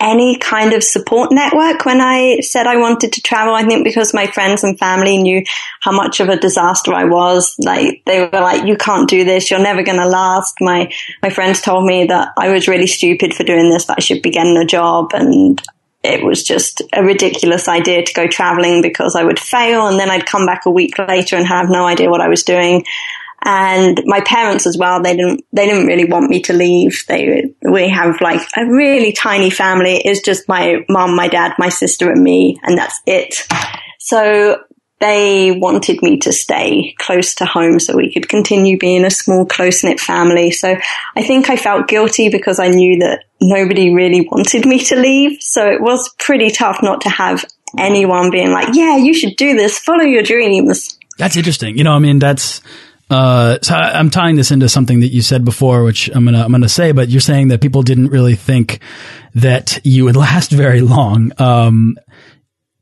any 0.00 0.36
kind 0.38 0.72
of 0.72 0.82
support 0.82 1.30
network 1.30 1.86
when 1.86 2.00
I 2.00 2.40
said 2.40 2.66
I 2.66 2.78
wanted 2.78 3.12
to 3.12 3.22
travel. 3.22 3.54
I 3.54 3.62
think 3.62 3.84
because 3.84 4.12
my 4.12 4.26
friends 4.26 4.64
and 4.64 4.76
family 4.76 5.16
knew 5.16 5.44
how 5.82 5.92
much 5.92 6.18
of 6.18 6.28
a 6.28 6.36
disaster 6.36 6.92
I 6.92 7.04
was. 7.04 7.54
Like 7.60 8.02
they 8.06 8.22
were 8.22 8.40
like, 8.40 8.66
"You 8.66 8.76
can't 8.76 9.08
do 9.08 9.22
this. 9.24 9.52
You're 9.52 9.62
never 9.62 9.84
going 9.84 10.00
to 10.00 10.08
last." 10.08 10.56
My 10.60 10.92
my 11.22 11.30
friends 11.30 11.62
told 11.62 11.86
me 11.86 12.06
that 12.06 12.32
I 12.36 12.50
was 12.50 12.66
really 12.66 12.88
stupid 12.88 13.34
for 13.34 13.44
doing 13.44 13.70
this. 13.70 13.84
That 13.84 13.98
I 13.98 14.02
should 14.02 14.20
be 14.20 14.30
getting 14.30 14.56
a 14.56 14.66
job, 14.66 15.12
and 15.14 15.62
it 16.02 16.24
was 16.24 16.42
just 16.42 16.82
a 16.92 17.04
ridiculous 17.04 17.68
idea 17.68 18.04
to 18.04 18.14
go 18.14 18.26
traveling 18.26 18.82
because 18.82 19.14
I 19.14 19.22
would 19.22 19.38
fail 19.38 19.86
and 19.86 19.98
then 19.98 20.10
I'd 20.10 20.26
come 20.26 20.46
back 20.46 20.66
a 20.66 20.70
week 20.70 20.98
later 20.98 21.36
and 21.36 21.46
have 21.46 21.68
no 21.68 21.86
idea 21.86 22.10
what 22.10 22.20
I 22.20 22.28
was 22.28 22.42
doing 22.42 22.84
and 23.46 24.02
my 24.06 24.20
parents 24.22 24.66
as 24.66 24.76
well. 24.76 25.00
They 25.00 25.14
didn't 25.16 25.42
they 25.52 25.66
didn't 25.66 25.86
really 25.86 26.04
want 26.04 26.28
me 26.28 26.42
to 26.42 26.52
leave. 26.52 27.04
They 27.06 27.54
we 27.62 27.88
have 27.88 28.20
like 28.20 28.46
a 28.56 28.66
really 28.66 29.12
tiny 29.12 29.50
family. 29.50 30.02
It's 30.04 30.20
just 30.20 30.48
my 30.48 30.84
mom, 30.88 31.14
my 31.14 31.28
dad, 31.28 31.52
my 31.56 31.68
sister, 31.68 32.10
and 32.10 32.22
me, 32.22 32.58
and 32.64 32.76
that's 32.76 33.00
it. 33.06 33.46
So 34.00 34.58
they 34.98 35.52
wanted 35.52 36.02
me 36.02 36.18
to 36.18 36.32
stay 36.32 36.94
close 36.98 37.34
to 37.36 37.44
home 37.44 37.78
so 37.78 37.96
we 37.96 38.12
could 38.12 38.28
continue 38.28 38.78
being 38.78 39.04
a 39.04 39.10
small, 39.10 39.46
close 39.46 39.84
knit 39.84 40.00
family. 40.00 40.50
So 40.50 40.74
I 41.14 41.22
think 41.22 41.48
I 41.48 41.56
felt 41.56 41.86
guilty 41.86 42.30
because 42.30 42.58
I 42.58 42.68
knew 42.68 42.98
that 43.00 43.24
nobody 43.40 43.94
really 43.94 44.26
wanted 44.28 44.66
me 44.66 44.82
to 44.84 44.96
leave. 44.96 45.40
So 45.42 45.66
it 45.68 45.82
was 45.82 46.12
pretty 46.18 46.50
tough 46.50 46.80
not 46.82 47.02
to 47.02 47.10
have 47.10 47.44
anyone 47.78 48.30
being 48.30 48.52
like, 48.52 48.74
yeah, 48.74 48.96
you 48.96 49.12
should 49.12 49.36
do 49.36 49.54
this, 49.54 49.78
follow 49.78 50.04
your 50.04 50.22
dreams. 50.22 50.98
That's 51.18 51.36
interesting. 51.36 51.76
You 51.76 51.84
know, 51.84 51.92
I 51.92 51.98
mean, 51.98 52.18
that's, 52.18 52.62
uh, 53.10 53.58
so 53.62 53.74
I'm 53.74 54.10
tying 54.10 54.36
this 54.36 54.50
into 54.50 54.68
something 54.68 55.00
that 55.00 55.08
you 55.08 55.22
said 55.22 55.44
before, 55.44 55.84
which 55.84 56.08
I'm 56.14 56.24
gonna 56.24 56.42
I'm 56.42 56.50
gonna 56.50 56.68
say, 56.68 56.92
but 56.92 57.08
you're 57.08 57.20
saying 57.20 57.48
that 57.48 57.60
people 57.60 57.82
didn't 57.82 58.08
really 58.08 58.34
think 58.34 58.80
that 59.34 59.80
you 59.84 60.04
would 60.04 60.16
last 60.26 60.50
very 60.50 60.80
long. 60.80 61.32
Um, 61.38 61.96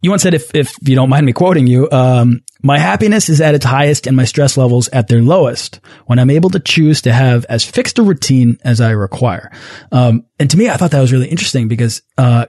you 0.05 0.11
once 0.11 0.23
said, 0.23 0.35
if, 0.35 0.55
if 0.55 0.77
you 0.83 0.97
don't 0.97 1.09
mind 1.09 1.25
me 1.25 1.33
quoting 1.33 1.67
you, 1.67 1.91
um, 1.91 2.43
my 2.63 2.79
happiness 2.79 3.31
is 3.31 3.41
at 3.41 3.55
its 3.55 3.65
highest 3.65 4.07
and 4.07 4.15
my 4.15 4.27
stress 4.27 4.59
levels 4.59 4.87
at 4.89 5.09
their 5.09 5.23
lowest 5.23 5.81
when 6.05 6.19
I'm 6.19 6.29
able 6.29 6.51
to 6.51 6.61
choose 6.61 7.01
to 7.03 7.13
have 7.13 7.47
as 7.47 7.65
fixed 7.65 7.99
a 7.99 8.03
routine 8.03 8.59
as 8.65 8.83
I 8.83 8.91
require. 8.91 9.51
Um, 9.91 10.27
and 10.39 10.51
to 10.51 10.59
me, 10.59 10.69
I 10.69 10.77
thought 10.77 10.91
that 10.91 11.01
was 11.01 11.11
really 11.11 11.29
interesting 11.29 11.69
because, 11.69 12.03
uh, 12.19 12.47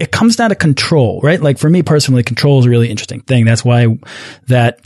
it 0.00 0.10
comes 0.10 0.36
down 0.36 0.48
to 0.48 0.56
control, 0.56 1.20
right? 1.22 1.40
Like 1.40 1.58
for 1.58 1.68
me 1.68 1.82
personally, 1.82 2.22
control 2.22 2.58
is 2.58 2.66
a 2.66 2.70
really 2.70 2.88
interesting 2.88 3.20
thing. 3.20 3.44
That's 3.44 3.62
why 3.62 3.98
that 4.48 4.80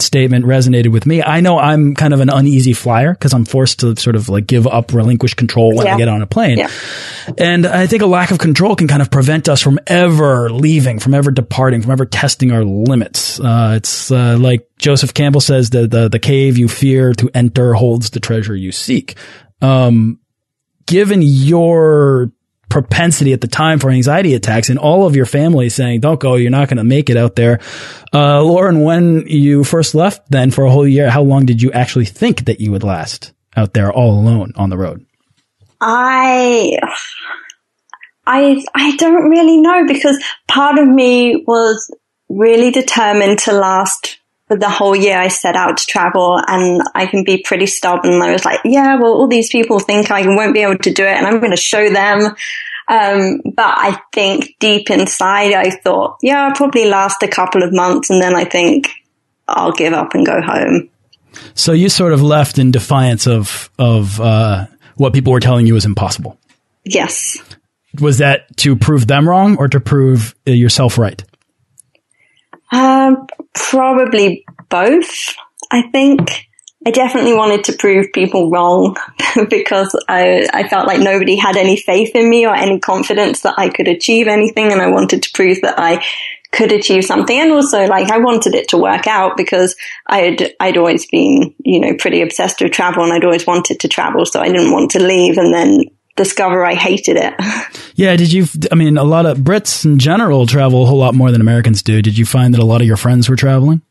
statement 0.00 0.46
resonated 0.46 0.90
with 0.90 1.04
me. 1.06 1.22
I 1.22 1.40
know 1.40 1.58
I'm 1.58 1.94
kind 1.94 2.14
of 2.14 2.20
an 2.20 2.30
uneasy 2.30 2.72
flyer 2.72 3.12
because 3.12 3.34
I'm 3.34 3.44
forced 3.44 3.80
to 3.80 3.94
sort 3.96 4.16
of 4.16 4.30
like 4.30 4.46
give 4.46 4.66
up, 4.66 4.92
relinquish 4.92 5.34
control 5.34 5.76
when 5.76 5.86
yeah. 5.86 5.94
I 5.94 5.98
get 5.98 6.08
on 6.08 6.22
a 6.22 6.26
plane. 6.26 6.58
Yeah. 6.58 6.70
And 7.36 7.66
I 7.66 7.86
think 7.86 8.02
a 8.02 8.06
lack 8.06 8.30
of 8.30 8.38
control 8.38 8.74
can 8.74 8.88
kind 8.88 9.02
of 9.02 9.10
prevent 9.10 9.50
us 9.50 9.60
from 9.60 9.78
ever 9.86 10.50
leaving, 10.50 10.98
from 10.98 11.12
ever 11.12 11.30
departing, 11.30 11.82
from 11.82 11.92
ever 11.92 12.06
testing 12.06 12.50
our 12.50 12.64
limits. 12.64 13.38
Uh, 13.38 13.74
it's 13.76 14.10
uh, 14.10 14.36
like 14.38 14.66
Joseph 14.78 15.12
Campbell 15.12 15.42
says, 15.42 15.70
the, 15.70 15.86
the, 15.86 16.08
the 16.08 16.18
cave 16.18 16.56
you 16.56 16.68
fear 16.68 17.12
to 17.14 17.30
enter 17.34 17.74
holds 17.74 18.10
the 18.10 18.20
treasure 18.20 18.56
you 18.56 18.72
seek. 18.72 19.16
Um, 19.60 20.20
given 20.86 21.20
your 21.22 22.32
propensity 22.68 23.32
at 23.32 23.40
the 23.40 23.48
time 23.48 23.78
for 23.78 23.90
anxiety 23.90 24.34
attacks 24.34 24.70
and 24.70 24.78
all 24.78 25.06
of 25.06 25.16
your 25.16 25.26
family 25.26 25.68
saying, 25.68 26.00
don't 26.00 26.20
go, 26.20 26.34
you're 26.34 26.50
not 26.50 26.68
going 26.68 26.78
to 26.78 26.84
make 26.84 27.10
it 27.10 27.16
out 27.16 27.36
there. 27.36 27.60
Uh, 28.12 28.42
Lauren, 28.42 28.80
when 28.82 29.26
you 29.26 29.64
first 29.64 29.94
left 29.94 30.30
then 30.30 30.50
for 30.50 30.64
a 30.64 30.70
whole 30.70 30.86
year, 30.86 31.10
how 31.10 31.22
long 31.22 31.46
did 31.46 31.62
you 31.62 31.70
actually 31.72 32.06
think 32.06 32.46
that 32.46 32.60
you 32.60 32.70
would 32.72 32.82
last 32.82 33.32
out 33.56 33.74
there 33.74 33.92
all 33.92 34.18
alone 34.18 34.52
on 34.56 34.70
the 34.70 34.78
road? 34.78 35.04
I, 35.80 36.78
I, 38.26 38.64
I 38.74 38.96
don't 38.96 39.28
really 39.28 39.60
know 39.60 39.86
because 39.86 40.22
part 40.48 40.78
of 40.78 40.88
me 40.88 41.44
was 41.46 41.94
really 42.28 42.70
determined 42.70 43.38
to 43.40 43.52
last 43.52 44.18
for 44.46 44.56
the 44.56 44.68
whole 44.68 44.94
year 44.94 45.18
I 45.18 45.28
set 45.28 45.56
out 45.56 45.78
to 45.78 45.86
travel 45.86 46.40
and 46.46 46.82
I 46.94 47.06
can 47.06 47.24
be 47.24 47.42
pretty 47.42 47.66
stubborn. 47.66 48.20
I 48.20 48.32
was 48.32 48.44
like, 48.44 48.60
yeah, 48.64 48.96
well, 48.96 49.12
all 49.12 49.28
these 49.28 49.50
people 49.50 49.78
think 49.78 50.10
I 50.10 50.26
won't 50.26 50.54
be 50.54 50.62
able 50.62 50.78
to 50.78 50.92
do 50.92 51.04
it 51.04 51.16
and 51.16 51.26
I'm 51.26 51.38
going 51.38 51.50
to 51.50 51.56
show 51.56 51.88
them. 51.88 52.34
Um, 52.86 53.40
but 53.44 53.66
I 53.78 53.98
think 54.12 54.56
deep 54.60 54.90
inside, 54.90 55.54
I 55.54 55.70
thought, 55.70 56.18
yeah, 56.20 56.44
I'll 56.44 56.54
probably 56.54 56.84
last 56.86 57.22
a 57.22 57.28
couple 57.28 57.62
of 57.62 57.72
months 57.72 58.10
and 58.10 58.22
then 58.22 58.34
I 58.34 58.44
think 58.44 58.90
I'll 59.48 59.72
give 59.72 59.94
up 59.94 60.14
and 60.14 60.26
go 60.26 60.42
home. 60.42 60.90
So 61.54 61.72
you 61.72 61.88
sort 61.88 62.12
of 62.12 62.22
left 62.22 62.58
in 62.58 62.70
defiance 62.70 63.26
of, 63.26 63.70
of, 63.78 64.20
uh, 64.20 64.66
what 64.96 65.12
people 65.12 65.32
were 65.32 65.40
telling 65.40 65.66
you 65.66 65.74
was 65.74 65.86
impossible. 65.86 66.38
Yes. 66.84 67.38
Was 68.00 68.18
that 68.18 68.54
to 68.58 68.76
prove 68.76 69.06
them 69.06 69.28
wrong 69.28 69.56
or 69.56 69.68
to 69.68 69.80
prove 69.80 70.34
yourself 70.44 70.98
right? 70.98 71.24
Um, 72.70 73.26
probably 73.54 74.44
both. 74.68 75.34
I 75.70 75.82
think 75.90 76.46
I 76.86 76.90
definitely 76.90 77.32
wanted 77.32 77.64
to 77.64 77.72
prove 77.72 78.12
people 78.12 78.50
wrong 78.50 78.96
because 79.48 79.98
I, 80.08 80.46
I 80.52 80.68
felt 80.68 80.86
like 80.86 81.00
nobody 81.00 81.36
had 81.36 81.56
any 81.56 81.76
faith 81.76 82.14
in 82.14 82.28
me 82.28 82.46
or 82.46 82.54
any 82.54 82.78
confidence 82.78 83.40
that 83.40 83.54
I 83.56 83.70
could 83.70 83.88
achieve 83.88 84.28
anything. 84.28 84.70
And 84.70 84.82
I 84.82 84.88
wanted 84.88 85.22
to 85.22 85.30
prove 85.32 85.62
that 85.62 85.78
I 85.78 86.04
could 86.52 86.72
achieve 86.72 87.04
something. 87.04 87.38
And 87.38 87.52
also 87.52 87.86
like 87.86 88.10
I 88.10 88.18
wanted 88.18 88.54
it 88.54 88.68
to 88.68 88.78
work 88.78 89.06
out 89.06 89.36
because 89.36 89.74
I 90.06 90.18
had, 90.18 90.54
I'd 90.60 90.76
always 90.76 91.06
been, 91.06 91.54
you 91.58 91.80
know, 91.80 91.94
pretty 91.98 92.20
obsessed 92.20 92.60
with 92.60 92.72
travel 92.72 93.02
and 93.02 93.12
I'd 93.12 93.24
always 93.24 93.46
wanted 93.46 93.80
to 93.80 93.88
travel. 93.88 94.26
So 94.26 94.40
I 94.40 94.48
didn't 94.48 94.72
want 94.72 94.90
to 94.92 95.02
leave 95.02 95.38
and 95.38 95.54
then 95.54 95.84
discover 96.16 96.64
I 96.64 96.74
hated 96.74 97.16
it. 97.16 97.34
Yeah. 97.96 98.16
Did 98.16 98.32
you, 98.32 98.46
I 98.72 98.74
mean, 98.74 98.96
a 98.98 99.04
lot 99.04 99.24
of 99.24 99.38
Brits 99.38 99.84
in 99.84 100.00
general 100.00 100.46
travel 100.46 100.82
a 100.82 100.86
whole 100.86 100.98
lot 100.98 101.14
more 101.14 101.30
than 101.30 101.40
Americans 101.40 101.80
do. 101.80 102.02
Did 102.02 102.18
you 102.18 102.26
find 102.26 102.52
that 102.52 102.60
a 102.60 102.64
lot 102.64 102.80
of 102.80 102.88
your 102.88 102.96
friends 102.96 103.28
were 103.28 103.36
traveling? 103.36 103.82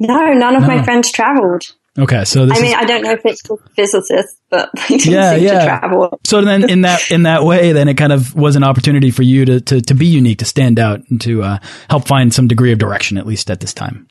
No, 0.00 0.32
none 0.32 0.56
of 0.56 0.62
no. 0.62 0.66
my 0.66 0.82
friends 0.82 1.12
traveled. 1.12 1.62
Okay, 1.98 2.24
so 2.24 2.44
I 2.50 2.60
mean, 2.60 2.74
I 2.74 2.84
don't 2.84 3.02
know 3.02 3.12
if 3.12 3.24
it's 3.24 3.42
physicists, 3.76 4.40
but 4.48 4.70
they 4.88 4.96
didn't 4.96 5.12
yeah, 5.12 5.34
seem 5.34 5.44
yeah. 5.44 5.58
to 5.58 5.64
travel. 5.64 6.20
So 6.24 6.40
then, 6.40 6.68
in 6.68 6.82
that 6.82 7.10
in 7.10 7.24
that 7.24 7.44
way, 7.44 7.72
then 7.72 7.88
it 7.88 7.94
kind 7.94 8.12
of 8.12 8.34
was 8.34 8.56
an 8.56 8.64
opportunity 8.64 9.10
for 9.10 9.22
you 9.22 9.44
to 9.44 9.60
to, 9.60 9.80
to 9.80 9.94
be 9.94 10.06
unique, 10.06 10.38
to 10.38 10.44
stand 10.44 10.78
out, 10.78 11.00
and 11.10 11.20
to 11.22 11.42
uh, 11.42 11.58
help 11.88 12.06
find 12.06 12.32
some 12.32 12.48
degree 12.48 12.72
of 12.72 12.78
direction, 12.78 13.18
at 13.18 13.26
least 13.26 13.50
at 13.50 13.60
this 13.60 13.74
time. 13.74 14.06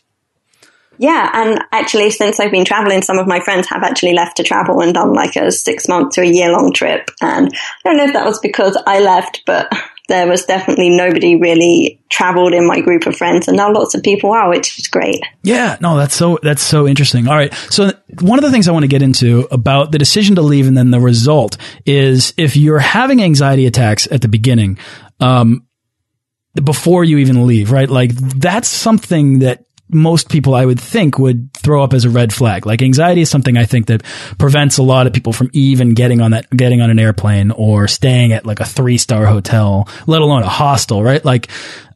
Yeah, 0.99 1.29
and 1.33 1.63
actually, 1.71 2.11
since 2.11 2.39
I've 2.39 2.51
been 2.51 2.65
traveling, 2.65 3.01
some 3.01 3.17
of 3.17 3.27
my 3.27 3.39
friends 3.39 3.67
have 3.69 3.83
actually 3.83 4.13
left 4.13 4.37
to 4.37 4.43
travel 4.43 4.81
and 4.81 4.93
done 4.93 5.13
like 5.13 5.37
a 5.37 5.49
six 5.51 5.87
month 5.87 6.13
to 6.15 6.21
a 6.21 6.25
year 6.25 6.51
long 6.51 6.73
trip. 6.73 7.09
And 7.21 7.47
I 7.47 7.89
don't 7.89 7.97
know 7.97 8.03
if 8.03 8.13
that 8.13 8.25
was 8.25 8.39
because 8.39 8.77
I 8.85 8.99
left, 8.99 9.43
but 9.45 9.71
there 10.09 10.27
was 10.27 10.43
definitely 10.43 10.89
nobody 10.89 11.37
really 11.37 12.01
traveled 12.09 12.53
in 12.53 12.67
my 12.67 12.81
group 12.81 13.05
of 13.05 13.15
friends. 13.15 13.47
And 13.47 13.55
now 13.55 13.71
lots 13.71 13.95
of 13.95 14.03
people 14.03 14.31
are 14.31 14.49
which 14.49 14.77
is 14.77 14.87
great. 14.87 15.21
Yeah 15.43 15.77
no 15.79 15.95
that's 15.95 16.15
so 16.15 16.37
that's 16.43 16.61
so 16.61 16.85
interesting. 16.85 17.29
All 17.29 17.35
right. 17.35 17.53
So 17.69 17.91
one 18.19 18.37
of 18.37 18.43
the 18.43 18.51
things 18.51 18.67
i 18.67 18.71
want 18.71 18.83
to 18.83 18.89
get 18.89 19.01
into 19.01 19.47
about 19.51 19.93
the 19.93 19.99
decision 19.99 20.35
to 20.35 20.41
leave 20.41 20.67
and 20.67 20.75
then 20.75 20.91
the 20.91 20.99
result 20.99 21.55
is 21.85 22.33
if 22.35 22.57
you're 22.57 22.79
having 22.79 23.21
anxiety 23.21 23.67
attacks 23.67 24.07
at 24.11 24.21
the 24.21 24.27
beginning 24.27 24.77
um, 25.21 25.65
before 26.61 27.03
you 27.03 27.19
even 27.19 27.47
leave 27.47 27.71
right? 27.71 27.89
Like 27.89 28.11
that's 28.13 28.67
something 28.67 29.39
that 29.39 29.63
most 29.89 30.29
people 30.29 30.55
I 30.55 30.65
would 30.65 30.79
think 30.79 31.17
would 31.17 31.53
throw 31.53 31.83
up 31.83 31.93
as 31.93 32.05
a 32.05 32.09
red 32.09 32.31
flag. 32.31 32.65
Like 32.65 32.81
anxiety 32.81 33.21
is 33.21 33.29
something 33.29 33.57
I 33.57 33.65
think 33.65 33.87
that 33.87 34.03
prevents 34.37 34.77
a 34.77 34.83
lot 34.83 35.07
of 35.07 35.13
people 35.13 35.33
from 35.33 35.49
even 35.53 35.93
getting 35.93 36.21
on 36.21 36.31
that, 36.31 36.49
getting 36.51 36.81
on 36.81 36.89
an 36.89 36.99
airplane 36.99 37.51
or 37.51 37.87
staying 37.87 38.31
at 38.31 38.45
like 38.45 38.59
a 38.59 38.65
three 38.65 38.97
star 38.97 39.25
hotel, 39.25 39.87
let 40.07 40.21
alone 40.21 40.43
a 40.43 40.49
hostel, 40.49 41.03
right? 41.03 41.23
Like, 41.23 41.49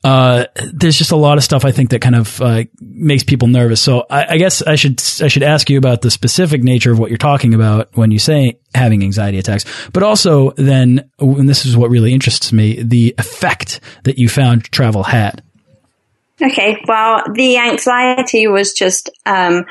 uh, 0.04 0.46
there's 0.74 0.98
just 0.98 1.12
a 1.12 1.16
lot 1.16 1.38
of 1.38 1.46
stuff 1.46 1.64
I 1.64 1.72
think 1.72 1.92
that 1.92 2.02
kind 2.02 2.16
of, 2.16 2.42
uh, 2.42 2.66
makes 2.82 3.24
people 3.24 3.48
nervous. 3.48 3.80
So 3.80 4.06
I, 4.10 4.34
I, 4.34 4.38
guess 4.38 4.62
I 4.62 4.76
should, 4.76 5.02
I 5.22 5.30
should 5.30 5.44
ask 5.44 5.70
you 5.70 5.78
about 5.78 6.02
the 6.02 6.12
specific 6.12 6.62
nature 6.62 6.92
of 6.92 7.00
what 7.00 7.10
you're 7.10 7.18
talking 7.18 7.54
about 7.54 7.96
when 7.96 8.12
you 8.12 8.20
say 8.20 8.60
having 8.76 9.02
anxiety 9.02 9.38
attacks, 9.38 9.64
but 9.94 10.04
also 10.04 10.52
then, 10.52 11.10
and 11.20 11.48
this 11.48 11.66
is 11.66 11.78
what 11.78 11.90
really 11.90 12.14
interests 12.14 12.52
me, 12.52 12.84
the 12.84 13.16
effect 13.18 13.80
that 14.04 14.18
you 14.18 14.28
found 14.28 14.66
travel 14.66 15.04
had. 15.04 15.42
Okay, 16.44 16.84
well, 16.88 17.24
the 17.34 17.58
anxiety 17.58 18.48
was 18.48 18.74
just, 18.74 19.10
um, 19.26 19.66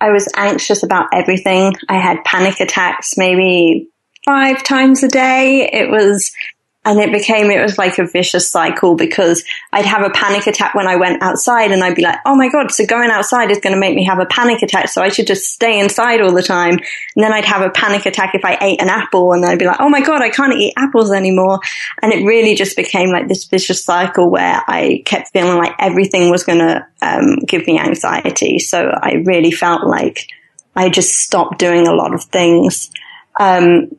I 0.00 0.10
was 0.10 0.28
anxious 0.34 0.82
about 0.82 1.06
everything. 1.12 1.74
I 1.88 1.98
had 1.98 2.24
panic 2.24 2.60
attacks 2.60 3.16
maybe 3.16 3.88
five 4.24 4.62
times 4.64 5.02
a 5.02 5.08
day. 5.08 5.70
It 5.72 5.88
was 5.88 6.32
and 6.86 7.00
it 7.00 7.10
became, 7.10 7.50
it 7.50 7.60
was 7.60 7.78
like 7.78 7.98
a 7.98 8.06
vicious 8.06 8.48
cycle 8.48 8.94
because 8.94 9.42
I'd 9.72 9.84
have 9.84 10.04
a 10.04 10.10
panic 10.10 10.46
attack 10.46 10.72
when 10.76 10.86
I 10.86 10.94
went 10.94 11.20
outside 11.20 11.72
and 11.72 11.82
I'd 11.82 11.96
be 11.96 12.02
like, 12.02 12.20
oh 12.24 12.36
my 12.36 12.48
God, 12.48 12.70
so 12.70 12.86
going 12.86 13.10
outside 13.10 13.50
is 13.50 13.58
going 13.58 13.74
to 13.74 13.80
make 13.80 13.96
me 13.96 14.04
have 14.04 14.20
a 14.20 14.26
panic 14.26 14.62
attack. 14.62 14.88
So 14.88 15.02
I 15.02 15.08
should 15.08 15.26
just 15.26 15.46
stay 15.50 15.80
inside 15.80 16.20
all 16.20 16.32
the 16.32 16.44
time. 16.44 16.74
And 16.74 17.24
then 17.24 17.32
I'd 17.32 17.44
have 17.44 17.62
a 17.62 17.70
panic 17.70 18.06
attack 18.06 18.36
if 18.36 18.44
I 18.44 18.56
ate 18.60 18.80
an 18.80 18.88
apple 18.88 19.32
and 19.32 19.44
I'd 19.44 19.58
be 19.58 19.66
like, 19.66 19.80
oh 19.80 19.88
my 19.88 20.00
God, 20.00 20.22
I 20.22 20.30
can't 20.30 20.52
eat 20.52 20.74
apples 20.76 21.12
anymore. 21.12 21.58
And 22.00 22.12
it 22.12 22.24
really 22.24 22.54
just 22.54 22.76
became 22.76 23.10
like 23.10 23.26
this 23.26 23.46
vicious 23.46 23.84
cycle 23.84 24.30
where 24.30 24.62
I 24.68 25.02
kept 25.04 25.32
feeling 25.32 25.58
like 25.58 25.74
everything 25.80 26.30
was 26.30 26.44
going 26.44 26.60
to 26.60 26.86
um, 27.02 27.38
give 27.48 27.66
me 27.66 27.80
anxiety. 27.80 28.60
So 28.60 28.78
I 28.78 29.14
really 29.24 29.50
felt 29.50 29.84
like 29.84 30.28
I 30.76 30.88
just 30.88 31.14
stopped 31.14 31.58
doing 31.58 31.88
a 31.88 31.94
lot 31.94 32.14
of 32.14 32.22
things. 32.22 32.92
Um, 33.40 33.90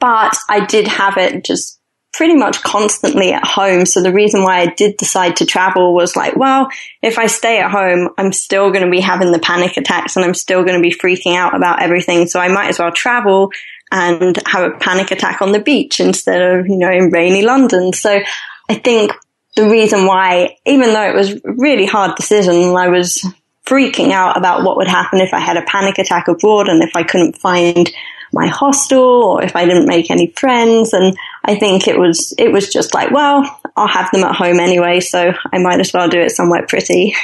but 0.00 0.36
I 0.48 0.66
did 0.66 0.88
have 0.88 1.18
it 1.18 1.44
just 1.44 1.78
pretty 2.16 2.34
much 2.34 2.62
constantly 2.62 3.32
at 3.32 3.44
home. 3.44 3.84
So 3.84 4.00
the 4.00 4.12
reason 4.12 4.42
why 4.42 4.60
I 4.60 4.66
did 4.66 4.96
decide 4.96 5.36
to 5.36 5.46
travel 5.46 5.94
was 5.94 6.14
like, 6.14 6.36
well, 6.36 6.68
if 7.02 7.18
I 7.18 7.26
stay 7.26 7.58
at 7.58 7.72
home, 7.72 8.10
I'm 8.16 8.32
still 8.32 8.70
going 8.70 8.84
to 8.84 8.90
be 8.90 9.00
having 9.00 9.32
the 9.32 9.40
panic 9.40 9.76
attacks 9.76 10.14
and 10.14 10.24
I'm 10.24 10.34
still 10.34 10.62
going 10.62 10.80
to 10.80 10.82
be 10.82 10.94
freaking 10.94 11.34
out 11.34 11.56
about 11.56 11.82
everything. 11.82 12.28
So 12.28 12.38
I 12.38 12.48
might 12.48 12.68
as 12.68 12.78
well 12.78 12.92
travel 12.92 13.50
and 13.90 14.38
have 14.46 14.70
a 14.70 14.76
panic 14.78 15.10
attack 15.10 15.42
on 15.42 15.50
the 15.50 15.58
beach 15.58 15.98
instead 15.98 16.40
of, 16.40 16.66
you 16.68 16.76
know, 16.76 16.90
in 16.90 17.10
rainy 17.10 17.42
London. 17.42 17.92
So 17.92 18.20
I 18.68 18.74
think 18.74 19.12
the 19.56 19.68
reason 19.68 20.06
why, 20.06 20.56
even 20.64 20.92
though 20.92 21.08
it 21.08 21.16
was 21.16 21.32
a 21.32 21.40
really 21.44 21.86
hard 21.86 22.14
decision, 22.14 22.76
I 22.76 22.88
was 22.88 23.26
freaking 23.66 24.12
out 24.12 24.36
about 24.36 24.62
what 24.62 24.76
would 24.76 24.88
happen 24.88 25.20
if 25.20 25.34
I 25.34 25.40
had 25.40 25.56
a 25.56 25.62
panic 25.62 25.98
attack 25.98 26.28
abroad 26.28 26.68
and 26.68 26.82
if 26.82 26.94
I 26.94 27.02
couldn't 27.02 27.38
find 27.38 27.90
my 28.34 28.48
hostel 28.48 29.00
or 29.00 29.42
if 29.42 29.56
I 29.56 29.64
didn't 29.64 29.86
make 29.86 30.10
any 30.10 30.32
friends. 30.36 30.92
And 30.92 31.16
I 31.44 31.54
think 31.54 31.88
it 31.88 31.98
was, 31.98 32.34
it 32.36 32.52
was 32.52 32.68
just 32.68 32.92
like, 32.92 33.10
well, 33.10 33.60
I'll 33.76 33.88
have 33.88 34.10
them 34.10 34.24
at 34.24 34.34
home 34.34 34.60
anyway, 34.60 35.00
so 35.00 35.32
I 35.52 35.58
might 35.58 35.80
as 35.80 35.92
well 35.92 36.08
do 36.08 36.20
it 36.20 36.32
somewhere 36.32 36.66
pretty. 36.66 37.14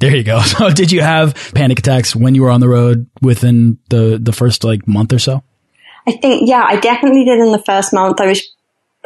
There 0.00 0.14
you 0.14 0.24
go. 0.24 0.40
So 0.44 0.70
did 0.70 0.90
you 0.90 1.02
have 1.02 1.52
panic 1.54 1.78
attacks 1.78 2.16
when 2.16 2.34
you 2.34 2.42
were 2.42 2.50
on 2.50 2.60
the 2.60 2.68
road 2.68 3.08
within 3.20 3.78
the, 3.90 4.18
the 4.20 4.32
first 4.32 4.64
like 4.64 4.88
month 4.88 5.12
or 5.12 5.18
so? 5.18 5.42
I 6.06 6.12
think, 6.12 6.48
yeah, 6.48 6.64
I 6.66 6.76
definitely 6.80 7.24
did 7.24 7.38
in 7.38 7.52
the 7.52 7.62
first 7.62 7.92
month. 7.92 8.20
I 8.20 8.26
was, 8.26 8.42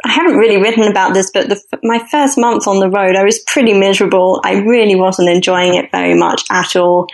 I 0.03 0.11
haven't 0.11 0.37
really 0.37 0.57
written 0.57 0.83
about 0.83 1.13
this, 1.13 1.31
but 1.31 1.49
the, 1.49 1.61
my 1.83 1.99
first 2.11 2.37
month 2.37 2.67
on 2.67 2.79
the 2.79 2.89
road, 2.89 3.15
I 3.15 3.23
was 3.23 3.39
pretty 3.39 3.73
miserable. 3.73 4.41
I 4.43 4.59
really 4.59 4.95
wasn't 4.95 5.29
enjoying 5.29 5.75
it 5.75 5.91
very 5.91 6.13
much 6.13 6.43
at 6.49 6.75
all. 6.75 7.07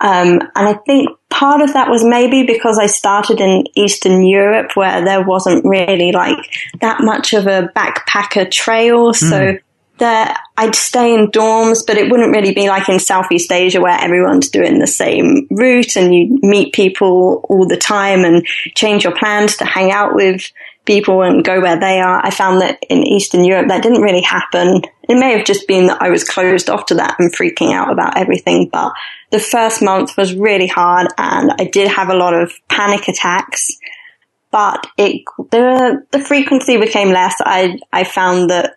Um, 0.00 0.40
and 0.54 0.68
I 0.68 0.74
think 0.86 1.08
part 1.34 1.60
of 1.60 1.72
that 1.72 1.90
was 1.90 2.04
maybe 2.04 2.44
because 2.44 2.78
I 2.78 2.86
started 2.86 3.40
in 3.40 3.64
Eastern 3.74 4.24
Europe 4.24 4.76
where 4.76 5.04
there 5.04 5.22
wasn't 5.22 5.64
really 5.64 6.12
like 6.12 6.38
that 6.80 7.00
much 7.00 7.32
of 7.32 7.46
a 7.46 7.70
backpacker 7.74 8.50
trail. 8.50 9.12
Mm. 9.12 9.30
So 9.30 9.58
that 9.98 10.40
I'd 10.56 10.74
stay 10.74 11.14
in 11.14 11.28
dorms, 11.28 11.86
but 11.86 11.96
it 11.96 12.10
wouldn't 12.10 12.32
really 12.32 12.52
be 12.52 12.68
like 12.68 12.88
in 12.88 12.98
Southeast 12.98 13.52
Asia 13.52 13.80
where 13.80 13.96
everyone's 13.96 14.50
doing 14.50 14.80
the 14.80 14.88
same 14.88 15.46
route 15.50 15.96
and 15.96 16.12
you 16.12 16.38
meet 16.42 16.74
people 16.74 17.46
all 17.48 17.66
the 17.68 17.76
time 17.76 18.24
and 18.24 18.44
change 18.74 19.04
your 19.04 19.14
plans 19.14 19.56
to 19.58 19.64
hang 19.64 19.92
out 19.92 20.14
with 20.14 20.50
people 20.84 21.22
and 21.22 21.44
go 21.44 21.60
where 21.60 21.78
they 21.78 22.00
are. 22.00 22.20
I 22.24 22.30
found 22.30 22.60
that 22.60 22.82
in 22.90 23.04
Eastern 23.04 23.44
Europe 23.44 23.68
that 23.68 23.82
didn't 23.82 24.02
really 24.02 24.20
happen. 24.20 24.82
It 25.08 25.14
may 25.14 25.36
have 25.36 25.46
just 25.46 25.68
been 25.68 25.86
that 25.86 26.02
I 26.02 26.10
was 26.10 26.24
closed 26.24 26.68
off 26.68 26.86
to 26.86 26.96
that 26.96 27.16
and 27.18 27.32
freaking 27.32 27.72
out 27.72 27.92
about 27.92 28.18
everything, 28.18 28.68
but 28.72 28.92
the 29.34 29.40
first 29.40 29.82
month 29.82 30.16
was 30.16 30.32
really 30.32 30.68
hard 30.68 31.08
and 31.18 31.50
I 31.58 31.64
did 31.64 31.88
have 31.88 32.08
a 32.08 32.14
lot 32.14 32.34
of 32.34 32.52
panic 32.68 33.08
attacks. 33.08 33.68
But 34.52 34.86
it, 34.96 35.24
the, 35.50 36.06
the 36.12 36.20
frequency 36.20 36.76
became 36.76 37.08
less. 37.08 37.34
I, 37.40 37.80
I 37.92 38.04
found 38.04 38.50
that 38.50 38.76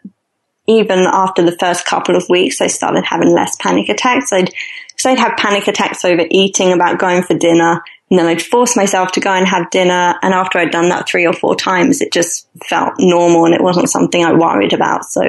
even 0.66 1.02
after 1.02 1.44
the 1.44 1.56
first 1.60 1.86
couple 1.86 2.16
of 2.16 2.28
weeks, 2.28 2.60
I 2.60 2.66
started 2.66 3.06
having 3.06 3.36
less 3.36 3.56
panic 3.58 3.88
attacks. 3.88 4.34
I'd, 4.34 4.52
so 4.98 5.12
I'd 5.12 5.20
have 5.20 5.38
panic 5.38 5.68
attacks 5.68 6.04
over 6.04 6.26
eating, 6.32 6.74
about 6.74 6.98
going 6.98 7.22
for 7.22 7.38
dinner, 7.38 7.84
and 8.10 8.18
then 8.18 8.28
I'd 8.28 8.42
force 8.42 8.78
myself 8.78 9.12
to 9.14 9.20
go 9.20 9.32
and 9.32 9.46
have 9.46 9.70
dinner. 9.70 10.16
And 10.22 10.34
after 10.34 10.58
I'd 10.58 10.72
done 10.72 10.90
that 10.90 11.10
three 11.10 11.28
or 11.28 11.34
four 11.34 11.56
times, 11.56 12.00
it 12.00 12.14
just 12.14 12.48
felt 12.64 12.94
normal 13.00 13.46
and 13.46 13.54
it 13.54 13.62
wasn't 13.62 13.90
something 13.90 14.24
I 14.24 14.34
worried 14.34 14.72
about. 14.72 15.04
So 15.06 15.22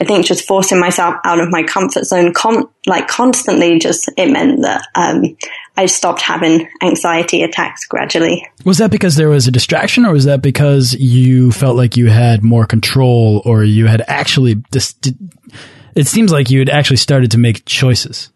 I 0.00 0.04
think 0.04 0.24
just 0.24 0.46
forcing 0.46 0.80
myself 0.80 1.16
out 1.24 1.40
of 1.40 1.50
my 1.50 1.62
comfort 1.62 2.04
zone, 2.04 2.32
com- 2.32 2.70
like 2.86 3.06
constantly, 3.06 3.78
just 3.78 4.08
it 4.16 4.30
meant 4.30 4.62
that 4.62 4.86
um, 4.94 5.36
I 5.76 5.84
stopped 5.86 6.22
having 6.22 6.70
anxiety 6.82 7.42
attacks 7.42 7.84
gradually. 7.84 8.48
Was 8.64 8.78
that 8.78 8.90
because 8.90 9.16
there 9.16 9.28
was 9.28 9.46
a 9.46 9.52
distraction, 9.52 10.06
or 10.06 10.12
was 10.12 10.24
that 10.24 10.40
because 10.40 10.94
you 10.94 11.52
felt 11.52 11.76
like 11.76 11.98
you 11.98 12.08
had 12.08 12.42
more 12.42 12.64
control, 12.64 13.42
or 13.44 13.62
you 13.62 13.86
had 13.86 14.02
actually? 14.06 14.54
Dis- 14.70 14.94
it 15.94 16.06
seems 16.06 16.32
like 16.32 16.50
you 16.50 16.60
had 16.60 16.70
actually 16.70 16.96
started 16.96 17.32
to 17.32 17.38
make 17.38 17.66
choices. 17.66 18.30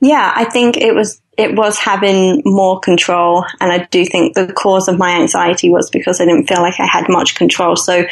Yeah, 0.00 0.32
I 0.34 0.44
think 0.44 0.76
it 0.76 0.94
was 0.94 1.20
it 1.36 1.54
was 1.54 1.78
having 1.78 2.42
more 2.44 2.80
control, 2.80 3.44
and 3.60 3.72
I 3.72 3.86
do 3.90 4.04
think 4.04 4.34
the 4.34 4.52
cause 4.52 4.88
of 4.88 4.98
my 4.98 5.20
anxiety 5.20 5.68
was 5.68 5.90
because 5.90 6.20
I 6.20 6.24
didn't 6.24 6.46
feel 6.46 6.62
like 6.62 6.80
I 6.80 6.86
had 6.86 7.06
much 7.08 7.34
control. 7.34 7.76
So 7.76 8.04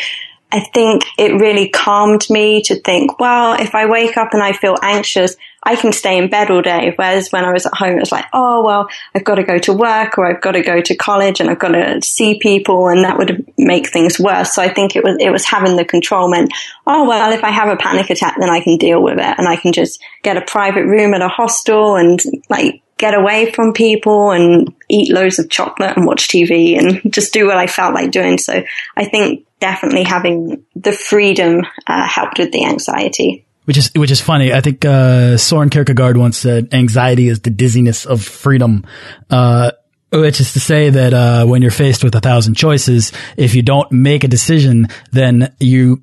I 0.54 0.60
think 0.60 1.02
it 1.18 1.32
really 1.40 1.68
calmed 1.68 2.30
me 2.30 2.62
to 2.62 2.78
think, 2.80 3.18
well, 3.18 3.60
if 3.60 3.74
I 3.74 3.86
wake 3.86 4.16
up 4.16 4.34
and 4.34 4.42
I 4.42 4.52
feel 4.52 4.76
anxious, 4.82 5.34
I 5.64 5.74
can 5.74 5.92
stay 5.92 6.16
in 6.16 6.30
bed 6.30 6.48
all 6.48 6.62
day. 6.62 6.92
Whereas 6.94 7.30
when 7.30 7.44
I 7.44 7.52
was 7.52 7.66
at 7.66 7.74
home, 7.74 7.96
it 7.96 8.00
was 8.00 8.12
like, 8.12 8.26
oh, 8.32 8.62
well, 8.62 8.88
I've 9.16 9.24
got 9.24 9.34
to 9.36 9.42
go 9.42 9.58
to 9.58 9.72
work 9.72 10.16
or 10.16 10.26
I've 10.26 10.40
got 10.40 10.52
to 10.52 10.62
go 10.62 10.80
to 10.80 10.94
college 10.94 11.40
and 11.40 11.50
I've 11.50 11.58
got 11.58 11.72
to 11.72 12.00
see 12.02 12.38
people 12.38 12.86
and 12.86 13.02
that 13.04 13.18
would 13.18 13.52
make 13.58 13.88
things 13.88 14.20
worse. 14.20 14.54
So 14.54 14.62
I 14.62 14.72
think 14.72 14.94
it 14.94 15.02
was, 15.02 15.16
it 15.18 15.30
was 15.30 15.44
having 15.44 15.74
the 15.74 15.84
control 15.84 16.30
meant, 16.30 16.52
oh, 16.86 17.08
well, 17.08 17.32
if 17.32 17.42
I 17.42 17.50
have 17.50 17.68
a 17.68 17.76
panic 17.76 18.10
attack, 18.10 18.36
then 18.38 18.50
I 18.50 18.60
can 18.60 18.76
deal 18.76 19.02
with 19.02 19.18
it 19.18 19.34
and 19.38 19.48
I 19.48 19.56
can 19.56 19.72
just 19.72 20.00
get 20.22 20.36
a 20.36 20.42
private 20.42 20.84
room 20.84 21.14
at 21.14 21.22
a 21.22 21.28
hostel 21.28 21.96
and 21.96 22.20
like 22.48 22.80
get 23.04 23.12
away 23.12 23.52
from 23.52 23.74
people 23.74 24.30
and 24.30 24.74
eat 24.88 25.12
loads 25.12 25.38
of 25.38 25.50
chocolate 25.50 25.94
and 25.94 26.06
watch 26.06 26.26
TV 26.26 26.78
and 26.78 27.12
just 27.12 27.34
do 27.34 27.46
what 27.46 27.58
I 27.58 27.66
felt 27.66 27.92
like 27.92 28.10
doing. 28.10 28.38
So 28.38 28.64
I 28.96 29.04
think 29.04 29.46
definitely 29.60 30.04
having 30.04 30.64
the 30.74 30.92
freedom 30.92 31.60
uh, 31.86 32.08
helped 32.08 32.38
with 32.38 32.50
the 32.50 32.64
anxiety. 32.64 33.44
Which 33.66 33.76
is 33.76 33.90
which 33.94 34.10
is 34.10 34.22
funny. 34.22 34.52
I 34.52 34.60
think 34.60 34.84
uh, 34.84 35.36
Soren 35.36 35.70
Kierkegaard 35.70 36.16
once 36.16 36.36
said, 36.36 36.74
"Anxiety 36.74 37.28
is 37.28 37.40
the 37.40 37.50
dizziness 37.50 38.04
of 38.04 38.22
freedom." 38.22 38.84
Uh, 39.30 39.70
which 40.12 40.40
is 40.40 40.52
to 40.52 40.60
say 40.60 40.90
that 40.90 41.12
uh, 41.14 41.46
when 41.46 41.62
you're 41.62 41.70
faced 41.70 42.04
with 42.04 42.14
a 42.14 42.20
thousand 42.20 42.54
choices, 42.54 43.12
if 43.36 43.54
you 43.54 43.62
don't 43.62 43.90
make 43.90 44.22
a 44.22 44.28
decision, 44.28 44.88
then 45.12 45.54
you 45.60 46.02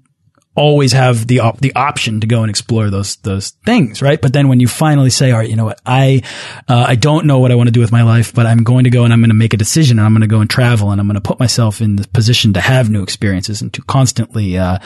always 0.53 0.91
have 0.91 1.27
the 1.27 1.39
op 1.39 1.59
the 1.59 1.73
option 1.75 2.19
to 2.19 2.27
go 2.27 2.41
and 2.41 2.49
explore 2.49 2.89
those 2.89 3.15
those 3.17 3.51
things, 3.65 4.01
right? 4.01 4.21
But 4.21 4.33
then 4.33 4.47
when 4.47 4.59
you 4.59 4.67
finally 4.67 5.09
say, 5.09 5.31
"All 5.31 5.39
right, 5.39 5.49
you 5.49 5.55
know 5.55 5.65
what? 5.65 5.79
I 5.85 6.23
uh, 6.67 6.85
I 6.87 6.95
don't 6.95 7.25
know 7.25 7.39
what 7.39 7.51
I 7.51 7.55
want 7.55 7.67
to 7.67 7.71
do 7.71 7.79
with 7.79 7.91
my 7.91 8.03
life, 8.03 8.33
but 8.33 8.45
I'm 8.45 8.63
going 8.63 8.83
to 8.83 8.89
go 8.89 9.03
and 9.03 9.13
I'm 9.13 9.21
going 9.21 9.29
to 9.29 9.35
make 9.35 9.53
a 9.53 9.57
decision, 9.57 9.97
and 9.97 10.05
I'm 10.05 10.13
going 10.13 10.21
to 10.21 10.27
go 10.27 10.41
and 10.41 10.49
travel, 10.49 10.91
and 10.91 10.99
I'm 10.99 11.07
going 11.07 11.15
to 11.15 11.21
put 11.21 11.39
myself 11.39 11.81
in 11.81 11.95
the 11.95 12.07
position 12.09 12.53
to 12.53 12.61
have 12.61 12.89
new 12.89 13.03
experiences 13.03 13.61
and 13.61 13.73
to 13.73 13.81
constantly 13.83 14.57
uh, 14.57 14.79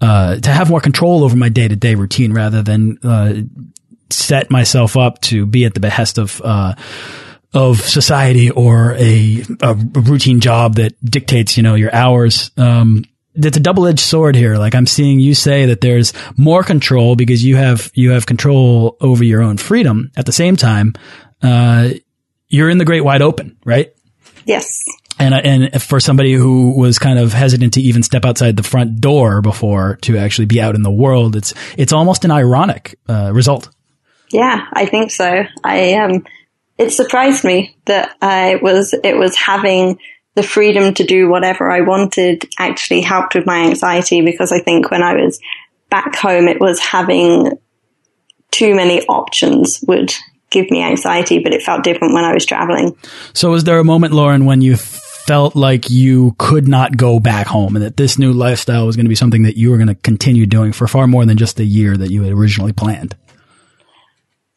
uh, 0.00 0.36
to 0.36 0.50
have 0.50 0.70
more 0.70 0.80
control 0.80 1.22
over 1.22 1.36
my 1.36 1.48
day 1.48 1.68
to 1.68 1.76
day 1.76 1.94
routine 1.94 2.32
rather 2.32 2.62
than 2.62 2.98
uh, 3.02 3.34
set 4.08 4.50
myself 4.50 4.96
up 4.96 5.20
to 5.22 5.46
be 5.46 5.64
at 5.64 5.74
the 5.74 5.80
behest 5.80 6.18
of." 6.18 6.40
Uh, 6.42 6.74
of 7.52 7.80
society 7.80 8.48
or 8.48 8.92
a, 8.92 9.42
a 9.60 9.74
routine 9.74 10.38
job 10.38 10.76
that 10.76 10.92
dictates, 11.04 11.56
you 11.56 11.64
know, 11.64 11.74
your 11.74 11.92
hours. 11.92 12.52
Um, 12.56 13.02
it's 13.34 13.56
a 13.56 13.60
double 13.60 13.86
edged 13.86 14.00
sword 14.00 14.34
here. 14.34 14.56
Like 14.56 14.74
I'm 14.74 14.86
seeing 14.86 15.20
you 15.20 15.34
say 15.34 15.66
that 15.66 15.80
there's 15.80 16.12
more 16.36 16.62
control 16.62 17.16
because 17.16 17.44
you 17.44 17.56
have 17.56 17.90
you 17.94 18.10
have 18.10 18.26
control 18.26 18.96
over 19.00 19.24
your 19.24 19.42
own 19.42 19.56
freedom. 19.56 20.10
At 20.16 20.26
the 20.26 20.32
same 20.32 20.56
time, 20.56 20.94
uh, 21.42 21.90
you're 22.48 22.70
in 22.70 22.78
the 22.78 22.84
great 22.84 23.02
wide 23.02 23.22
open, 23.22 23.56
right? 23.64 23.94
Yes. 24.44 24.84
And 25.18 25.34
and 25.34 25.82
for 25.82 26.00
somebody 26.00 26.32
who 26.32 26.78
was 26.78 26.98
kind 26.98 27.18
of 27.18 27.32
hesitant 27.32 27.74
to 27.74 27.80
even 27.80 28.02
step 28.02 28.24
outside 28.24 28.56
the 28.56 28.62
front 28.62 29.00
door 29.00 29.42
before 29.42 29.96
to 30.02 30.16
actually 30.16 30.46
be 30.46 30.60
out 30.60 30.74
in 30.74 30.82
the 30.82 30.90
world, 30.90 31.36
it's 31.36 31.54
it's 31.76 31.92
almost 31.92 32.24
an 32.24 32.30
ironic 32.30 32.98
uh, 33.08 33.30
result. 33.32 33.68
Yeah, 34.32 34.66
I 34.72 34.86
think 34.86 35.10
so. 35.10 35.44
I 35.62 35.94
um, 35.94 36.24
it 36.78 36.90
surprised 36.90 37.44
me 37.44 37.76
that 37.84 38.16
I 38.22 38.58
was 38.62 38.94
it 39.04 39.16
was 39.16 39.36
having 39.36 39.98
the 40.34 40.42
freedom 40.42 40.94
to 40.94 41.04
do 41.04 41.28
whatever 41.28 41.70
I 41.70 41.80
wanted 41.80 42.48
actually 42.58 43.00
helped 43.00 43.34
with 43.34 43.46
my 43.46 43.64
anxiety 43.64 44.20
because 44.20 44.52
I 44.52 44.60
think 44.60 44.90
when 44.90 45.02
I 45.02 45.14
was 45.14 45.40
back 45.90 46.14
home, 46.16 46.48
it 46.48 46.60
was 46.60 46.78
having 46.78 47.58
too 48.50 48.74
many 48.74 49.02
options 49.06 49.82
would 49.86 50.12
give 50.50 50.70
me 50.70 50.82
anxiety, 50.82 51.38
but 51.38 51.52
it 51.52 51.62
felt 51.62 51.84
different 51.84 52.14
when 52.14 52.24
I 52.24 52.32
was 52.32 52.44
traveling. 52.44 52.96
So 53.34 53.50
was 53.50 53.64
there 53.64 53.78
a 53.78 53.84
moment, 53.84 54.12
Lauren, 54.12 54.44
when 54.44 54.62
you 54.62 54.76
felt 54.76 55.54
like 55.54 55.90
you 55.90 56.34
could 56.38 56.66
not 56.66 56.96
go 56.96 57.20
back 57.20 57.46
home 57.46 57.76
and 57.76 57.84
that 57.84 57.96
this 57.96 58.18
new 58.18 58.32
lifestyle 58.32 58.86
was 58.86 58.96
going 58.96 59.04
to 59.04 59.10
be 59.10 59.14
something 59.14 59.44
that 59.44 59.56
you 59.56 59.70
were 59.70 59.76
going 59.76 59.88
to 59.88 59.94
continue 59.94 60.46
doing 60.46 60.72
for 60.72 60.88
far 60.88 61.06
more 61.06 61.24
than 61.24 61.36
just 61.36 61.56
the 61.56 61.64
year 61.64 61.96
that 61.96 62.10
you 62.10 62.22
had 62.22 62.32
originally 62.32 62.72
planned? 62.72 63.14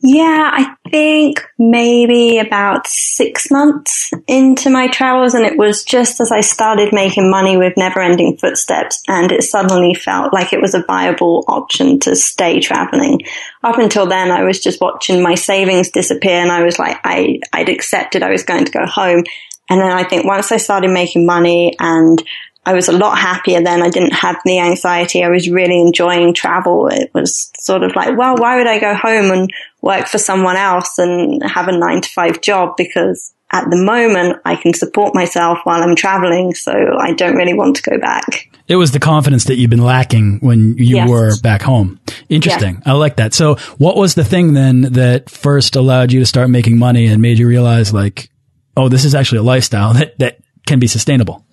Yeah, 0.06 0.52
I 0.52 0.76
think 0.92 1.42
maybe 1.58 2.38
about 2.38 2.88
six 2.88 3.50
months 3.50 4.12
into 4.28 4.70
my 4.70 4.90
travels, 4.90 5.34
and 5.34 5.46
it 5.46 5.58
was 5.58 5.86
just 5.86 6.20
as 6.20 6.30
I 6.30 6.42
started 6.42 6.94
making 6.94 7.32
money 7.32 7.56
with 7.56 7.78
Never 7.78 8.02
Ending 8.02 8.36
Footsteps, 8.36 9.02
and 9.08 9.32
it 9.32 9.44
suddenly 9.44 9.94
felt 9.94 10.34
like 10.34 10.52
it 10.52 10.62
was 10.62 10.76
a 10.76 10.84
viable 10.84 11.46
option 11.48 12.02
to 12.02 12.18
stay 12.18 12.60
traveling. 12.60 13.22
Up 13.64 13.78
until 13.78 14.06
then, 14.06 14.30
I 14.30 14.44
was 14.44 14.60
just 14.60 14.82
watching 14.82 15.24
my 15.24 15.36
savings 15.36 15.90
disappear, 15.90 16.42
and 16.42 16.52
I 16.52 16.64
was 16.64 16.78
like, 16.78 16.98
I, 17.06 17.40
I'd 17.54 17.70
accepted 17.70 18.24
I 18.24 18.32
was 18.32 18.44
going 18.44 18.66
to 18.66 18.72
go 18.74 18.86
home. 18.86 19.24
And 19.70 19.80
then 19.80 19.92
I 19.92 20.04
think 20.04 20.26
once 20.26 20.52
I 20.52 20.58
started 20.58 20.92
making 20.92 21.26
money 21.26 21.76
and 21.80 22.22
I 22.66 22.74
was 22.74 22.88
a 22.88 22.94
lot 22.94 23.18
happier 23.18 23.62
then. 23.62 23.82
I 23.82 23.90
didn't 23.90 24.14
have 24.14 24.38
the 24.46 24.60
anxiety. 24.60 25.24
I 25.24 25.30
was 25.30 25.50
really 25.50 25.80
enjoying 25.80 26.34
travel. 26.34 26.88
It 26.88 27.12
was 27.14 27.52
sort 27.60 27.84
of 27.84 27.96
like, 27.96 28.18
well, 28.18 28.36
why 28.38 28.58
would 28.58 28.68
I 28.68 28.80
go 28.80 28.96
home 28.96 29.32
and 29.32 29.50
work 29.82 30.08
for 30.08 30.18
someone 30.18 30.56
else 30.56 30.98
and 30.98 31.44
have 31.44 31.68
a 31.68 31.78
nine 31.78 32.02
to 32.02 32.10
five 32.10 32.42
job? 32.42 32.76
Because 32.78 33.34
at 33.52 33.70
the 33.70 33.76
moment 33.76 34.42
I 34.46 34.56
can 34.56 34.74
support 34.74 35.14
myself 35.14 35.60
while 35.64 35.84
I'm 35.84 35.96
traveling. 35.96 36.56
So 36.56 36.72
I 36.72 37.14
don't 37.14 37.36
really 37.36 37.54
want 37.54 37.76
to 37.78 37.82
go 37.82 37.98
back. 38.00 38.50
It 38.68 38.78
was 38.78 38.92
the 38.92 39.00
confidence 39.00 39.46
that 39.46 39.56
you've 39.56 39.70
been 39.70 39.84
lacking 39.84 40.40
when 40.40 40.78
you 40.78 40.96
yes. 40.96 41.10
were 41.10 41.38
back 41.42 41.62
home. 41.62 42.00
Interesting. 42.30 42.82
I 42.86 42.94
like 42.94 43.18
that. 43.18 43.34
So 43.34 43.56
what 43.78 43.98
was 43.98 44.16
the 44.16 44.24
thing 44.24 44.54
then 44.54 44.82
that 44.94 45.30
first 45.30 45.76
allowed 45.76 46.14
you 46.14 46.22
to 46.22 46.26
start 46.26 46.50
making 46.50 46.80
money 46.80 47.08
and 47.08 47.22
made 47.22 47.40
you 47.40 47.48
realize 47.48 47.94
like, 47.94 48.30
oh, 48.78 48.88
this 48.88 49.04
is 49.04 49.14
actually 49.16 49.40
a 49.40 49.44
lifestyle 49.44 49.94
that, 49.96 50.18
that 50.20 50.40
can 50.66 50.80
be 50.80 50.88
sustainable? 50.88 51.46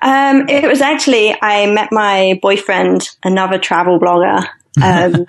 Um, 0.00 0.48
it 0.48 0.68
was 0.68 0.80
actually, 0.80 1.36
I 1.40 1.66
met 1.66 1.88
my 1.90 2.38
boyfriend, 2.40 3.08
another 3.24 3.58
travel 3.58 3.98
blogger, 3.98 4.46
um, 4.82 5.26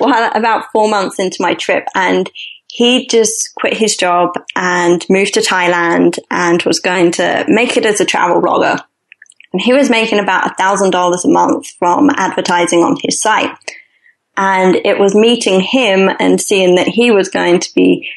about 0.34 0.72
four 0.72 0.88
months 0.88 1.18
into 1.18 1.36
my 1.40 1.54
trip 1.54 1.86
and 1.94 2.30
he 2.72 3.06
just 3.06 3.54
quit 3.54 3.76
his 3.76 3.96
job 3.96 4.30
and 4.56 5.04
moved 5.10 5.34
to 5.34 5.40
Thailand 5.40 6.18
and 6.30 6.62
was 6.62 6.80
going 6.80 7.12
to 7.12 7.44
make 7.46 7.76
it 7.76 7.84
as 7.84 8.00
a 8.00 8.06
travel 8.06 8.40
blogger. 8.40 8.82
and 9.52 9.60
he 9.60 9.74
was 9.74 9.90
making 9.90 10.18
about 10.18 10.50
a 10.50 10.54
thousand 10.54 10.90
dollars 10.90 11.24
a 11.26 11.30
month 11.30 11.68
from 11.78 12.08
advertising 12.16 12.80
on 12.80 12.96
his 13.02 13.20
site. 13.20 13.50
And 14.38 14.76
it 14.76 14.98
was 14.98 15.14
meeting 15.14 15.60
him 15.60 16.08
and 16.18 16.40
seeing 16.40 16.76
that 16.76 16.88
he 16.88 17.10
was 17.10 17.28
going 17.28 17.60
to 17.60 17.74
be 17.74 18.08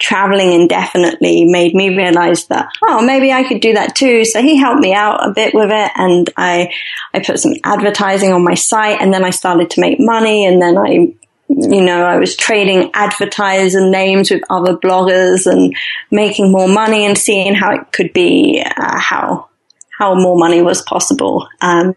traveling 0.00 0.52
indefinitely 0.52 1.44
made 1.44 1.74
me 1.74 1.94
realize 1.94 2.46
that, 2.46 2.68
oh, 2.82 3.04
maybe 3.04 3.32
I 3.32 3.44
could 3.44 3.60
do 3.60 3.74
that 3.74 3.94
too. 3.94 4.24
So 4.24 4.42
he 4.42 4.56
helped 4.56 4.80
me 4.80 4.94
out 4.94 5.28
a 5.28 5.32
bit 5.32 5.54
with 5.54 5.70
it 5.70 5.90
and 5.94 6.28
I, 6.36 6.72
I 7.14 7.20
put 7.20 7.38
some 7.38 7.52
advertising 7.62 8.32
on 8.32 8.42
my 8.42 8.54
site 8.54 9.00
and 9.00 9.12
then 9.12 9.24
I 9.24 9.30
started 9.30 9.70
to 9.70 9.80
make 9.80 10.00
money 10.00 10.46
and 10.46 10.60
then 10.60 10.76
I 10.78 11.14
you 11.52 11.82
know, 11.82 12.04
I 12.04 12.16
was 12.18 12.36
trading 12.36 12.92
advertiser 12.94 13.90
names 13.90 14.30
with 14.30 14.42
other 14.48 14.76
bloggers 14.76 15.46
and 15.46 15.74
making 16.08 16.52
more 16.52 16.68
money 16.68 17.04
and 17.04 17.18
seeing 17.18 17.54
how 17.54 17.72
it 17.74 17.90
could 17.90 18.12
be, 18.12 18.62
uh, 18.64 18.98
how, 19.00 19.48
how 19.98 20.14
more 20.14 20.38
money 20.38 20.62
was 20.62 20.80
possible. 20.82 21.48
Um, 21.60 21.96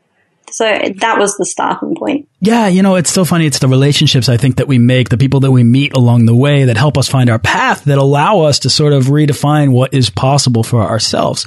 so 0.54 0.66
that 0.66 1.18
was 1.18 1.36
the 1.38 1.46
starting 1.46 1.96
point. 1.96 2.28
Yeah, 2.40 2.68
you 2.68 2.84
know, 2.84 2.96
it's 2.96 3.12
so 3.12 3.26
funny. 3.26 3.46
It's 3.46 3.60
the 3.60 3.68
relationships 3.68 4.30
I 4.30 4.38
think 4.38 4.58
that 4.58 4.68
we 4.68 4.78
make, 4.78 5.10
the 5.10 5.18
people 5.18 5.40
that 5.42 5.52
we 5.52 5.64
meet 5.64 5.96
along 5.96 6.26
the 6.26 6.36
way 6.36 6.66
that 6.66 6.78
help 6.78 6.98
us 6.98 7.08
find 7.08 7.30
our 7.30 7.40
path, 7.40 7.86
that 7.86 7.98
allow 7.98 8.42
us 8.42 8.60
to 8.60 8.70
sort 8.70 8.94
of 8.94 9.06
redefine 9.06 9.72
what 9.72 9.94
is 9.94 10.10
possible 10.10 10.64
for 10.64 10.82
ourselves 10.82 11.46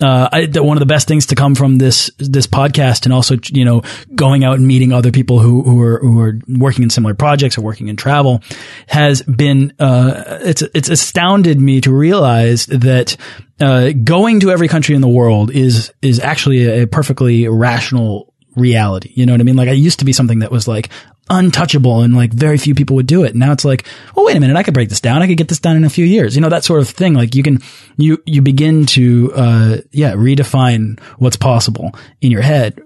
uh, 0.00 0.28
I, 0.30 0.60
one 0.60 0.76
of 0.76 0.80
the 0.80 0.86
best 0.86 1.08
things 1.08 1.26
to 1.26 1.34
come 1.34 1.54
from 1.54 1.78
this 1.78 2.10
this 2.18 2.46
podcast, 2.46 3.04
and 3.04 3.12
also 3.12 3.36
you 3.52 3.64
know 3.64 3.82
going 4.14 4.44
out 4.44 4.58
and 4.58 4.66
meeting 4.66 4.92
other 4.92 5.10
people 5.10 5.38
who 5.40 5.62
who 5.62 5.82
are 5.82 5.98
who 5.98 6.20
are 6.20 6.38
working 6.46 6.84
in 6.84 6.90
similar 6.90 7.14
projects 7.14 7.58
or 7.58 7.62
working 7.62 7.88
in 7.88 7.96
travel, 7.96 8.42
has 8.86 9.22
been 9.22 9.72
uh, 9.78 10.38
it's 10.42 10.62
it's 10.74 10.88
astounded 10.88 11.60
me 11.60 11.80
to 11.80 11.92
realize 11.92 12.66
that 12.66 13.16
uh, 13.60 13.90
going 14.04 14.40
to 14.40 14.50
every 14.50 14.68
country 14.68 14.94
in 14.94 15.00
the 15.00 15.08
world 15.08 15.50
is 15.50 15.92
is 16.00 16.20
actually 16.20 16.82
a 16.82 16.86
perfectly 16.86 17.48
rational 17.48 18.27
reality. 18.56 19.12
You 19.14 19.26
know 19.26 19.32
what 19.32 19.40
I 19.40 19.44
mean? 19.44 19.56
Like 19.56 19.68
I 19.68 19.72
used 19.72 19.98
to 20.00 20.04
be 20.04 20.12
something 20.12 20.40
that 20.40 20.50
was 20.50 20.66
like 20.68 20.90
untouchable 21.30 22.00
and 22.00 22.16
like 22.16 22.32
very 22.32 22.58
few 22.58 22.74
people 22.74 22.96
would 22.96 23.06
do 23.06 23.24
it. 23.24 23.34
Now 23.34 23.52
it's 23.52 23.64
like, 23.64 23.86
well, 24.14 24.26
wait 24.26 24.36
a 24.36 24.40
minute, 24.40 24.56
I 24.56 24.62
could 24.62 24.74
break 24.74 24.88
this 24.88 25.00
down. 25.00 25.22
I 25.22 25.26
could 25.26 25.36
get 25.36 25.48
this 25.48 25.60
done 25.60 25.76
in 25.76 25.84
a 25.84 25.90
few 25.90 26.04
years. 26.04 26.34
You 26.34 26.40
know, 26.40 26.48
that 26.48 26.64
sort 26.64 26.80
of 26.80 26.88
thing. 26.88 27.14
Like 27.14 27.34
you 27.34 27.42
can, 27.42 27.60
you, 27.96 28.22
you 28.26 28.42
begin 28.42 28.86
to, 28.86 29.32
uh, 29.34 29.76
yeah, 29.90 30.12
redefine 30.12 31.00
what's 31.18 31.36
possible 31.36 31.92
in 32.20 32.30
your 32.30 32.42
head 32.42 32.80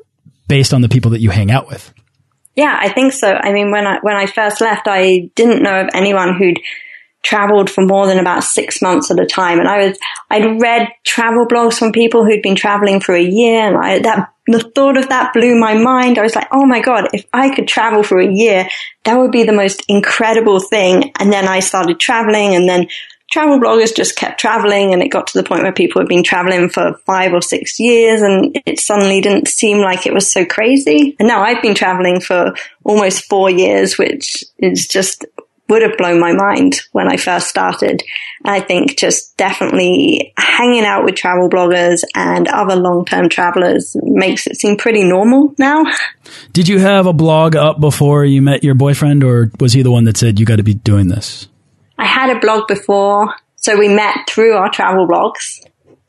based 0.48 0.74
on 0.74 0.82
the 0.82 0.88
people 0.88 1.12
that 1.12 1.20
you 1.20 1.30
hang 1.30 1.50
out 1.50 1.68
with. 1.68 1.92
Yeah, 2.54 2.76
I 2.78 2.90
think 2.90 3.12
so. 3.12 3.32
I 3.32 3.52
mean, 3.52 3.70
when 3.70 3.86
I, 3.86 3.98
when 4.02 4.16
I 4.16 4.26
first 4.26 4.60
left, 4.60 4.86
I 4.86 5.30
didn't 5.34 5.62
know 5.62 5.80
of 5.80 5.88
anyone 5.94 6.36
who'd 6.36 6.60
traveled 7.22 7.70
for 7.70 7.86
more 7.86 8.06
than 8.06 8.18
about 8.18 8.44
six 8.44 8.82
months 8.82 9.10
at 9.10 9.20
a 9.20 9.24
time. 9.24 9.60
And 9.60 9.68
I 9.68 9.86
was, 9.86 9.98
I'd 10.28 10.60
read 10.60 10.88
travel 11.04 11.46
blogs 11.46 11.78
from 11.78 11.92
people 11.92 12.24
who'd 12.24 12.42
been 12.42 12.56
traveling 12.56 13.00
for 13.00 13.14
a 13.14 13.22
year 13.22 13.60
and 13.60 13.76
I, 13.76 14.00
that, 14.00 14.31
the 14.46 14.60
thought 14.74 14.96
of 14.96 15.08
that 15.08 15.32
blew 15.32 15.58
my 15.58 15.74
mind. 15.74 16.18
I 16.18 16.22
was 16.22 16.34
like, 16.34 16.48
oh 16.50 16.66
my 16.66 16.80
God, 16.80 17.08
if 17.12 17.24
I 17.32 17.54
could 17.54 17.68
travel 17.68 18.02
for 18.02 18.18
a 18.18 18.32
year, 18.32 18.68
that 19.04 19.16
would 19.16 19.30
be 19.30 19.44
the 19.44 19.52
most 19.52 19.84
incredible 19.88 20.60
thing. 20.60 21.12
And 21.18 21.32
then 21.32 21.46
I 21.46 21.60
started 21.60 22.00
traveling 22.00 22.54
and 22.54 22.68
then 22.68 22.88
travel 23.32 23.58
bloggers 23.58 23.96
just 23.96 24.14
kept 24.14 24.38
traveling 24.38 24.92
and 24.92 25.02
it 25.02 25.08
got 25.08 25.26
to 25.26 25.38
the 25.38 25.44
point 25.44 25.62
where 25.62 25.72
people 25.72 26.00
had 26.00 26.08
been 26.08 26.22
traveling 26.22 26.68
for 26.68 26.94
five 27.06 27.32
or 27.32 27.40
six 27.40 27.80
years 27.80 28.20
and 28.20 28.60
it 28.66 28.78
suddenly 28.78 29.22
didn't 29.22 29.48
seem 29.48 29.78
like 29.78 30.06
it 30.06 30.12
was 30.12 30.30
so 30.30 30.44
crazy. 30.44 31.16
And 31.18 31.28
now 31.28 31.42
I've 31.42 31.62
been 31.62 31.74
traveling 31.74 32.20
for 32.20 32.54
almost 32.84 33.24
four 33.24 33.48
years, 33.48 33.96
which 33.96 34.44
is 34.58 34.86
just 34.86 35.24
would 35.72 35.80
have 35.80 35.96
blown 35.96 36.20
my 36.20 36.34
mind 36.34 36.82
when 36.92 37.10
I 37.10 37.16
first 37.16 37.48
started. 37.48 38.02
I 38.44 38.60
think 38.60 38.98
just 38.98 39.34
definitely 39.38 40.34
hanging 40.36 40.84
out 40.84 41.04
with 41.04 41.14
travel 41.14 41.48
bloggers 41.48 42.02
and 42.14 42.46
other 42.48 42.76
long-term 42.76 43.30
travelers 43.30 43.96
makes 44.02 44.46
it 44.46 44.56
seem 44.56 44.76
pretty 44.76 45.02
normal 45.02 45.54
now. 45.58 45.84
Did 46.52 46.68
you 46.68 46.78
have 46.78 47.06
a 47.06 47.14
blog 47.14 47.56
up 47.56 47.80
before 47.80 48.26
you 48.26 48.42
met 48.42 48.62
your 48.62 48.74
boyfriend 48.74 49.24
or 49.24 49.50
was 49.58 49.72
he 49.72 49.80
the 49.82 49.90
one 49.90 50.04
that 50.04 50.18
said 50.18 50.38
you 50.38 50.44
got 50.44 50.56
to 50.56 50.62
be 50.62 50.74
doing 50.74 51.08
this? 51.08 51.48
I 51.96 52.04
had 52.04 52.36
a 52.36 52.38
blog 52.38 52.68
before, 52.68 53.34
so 53.56 53.78
we 53.78 53.88
met 53.88 54.28
through 54.28 54.52
our 54.52 54.70
travel 54.70 55.08
blogs. 55.08 55.64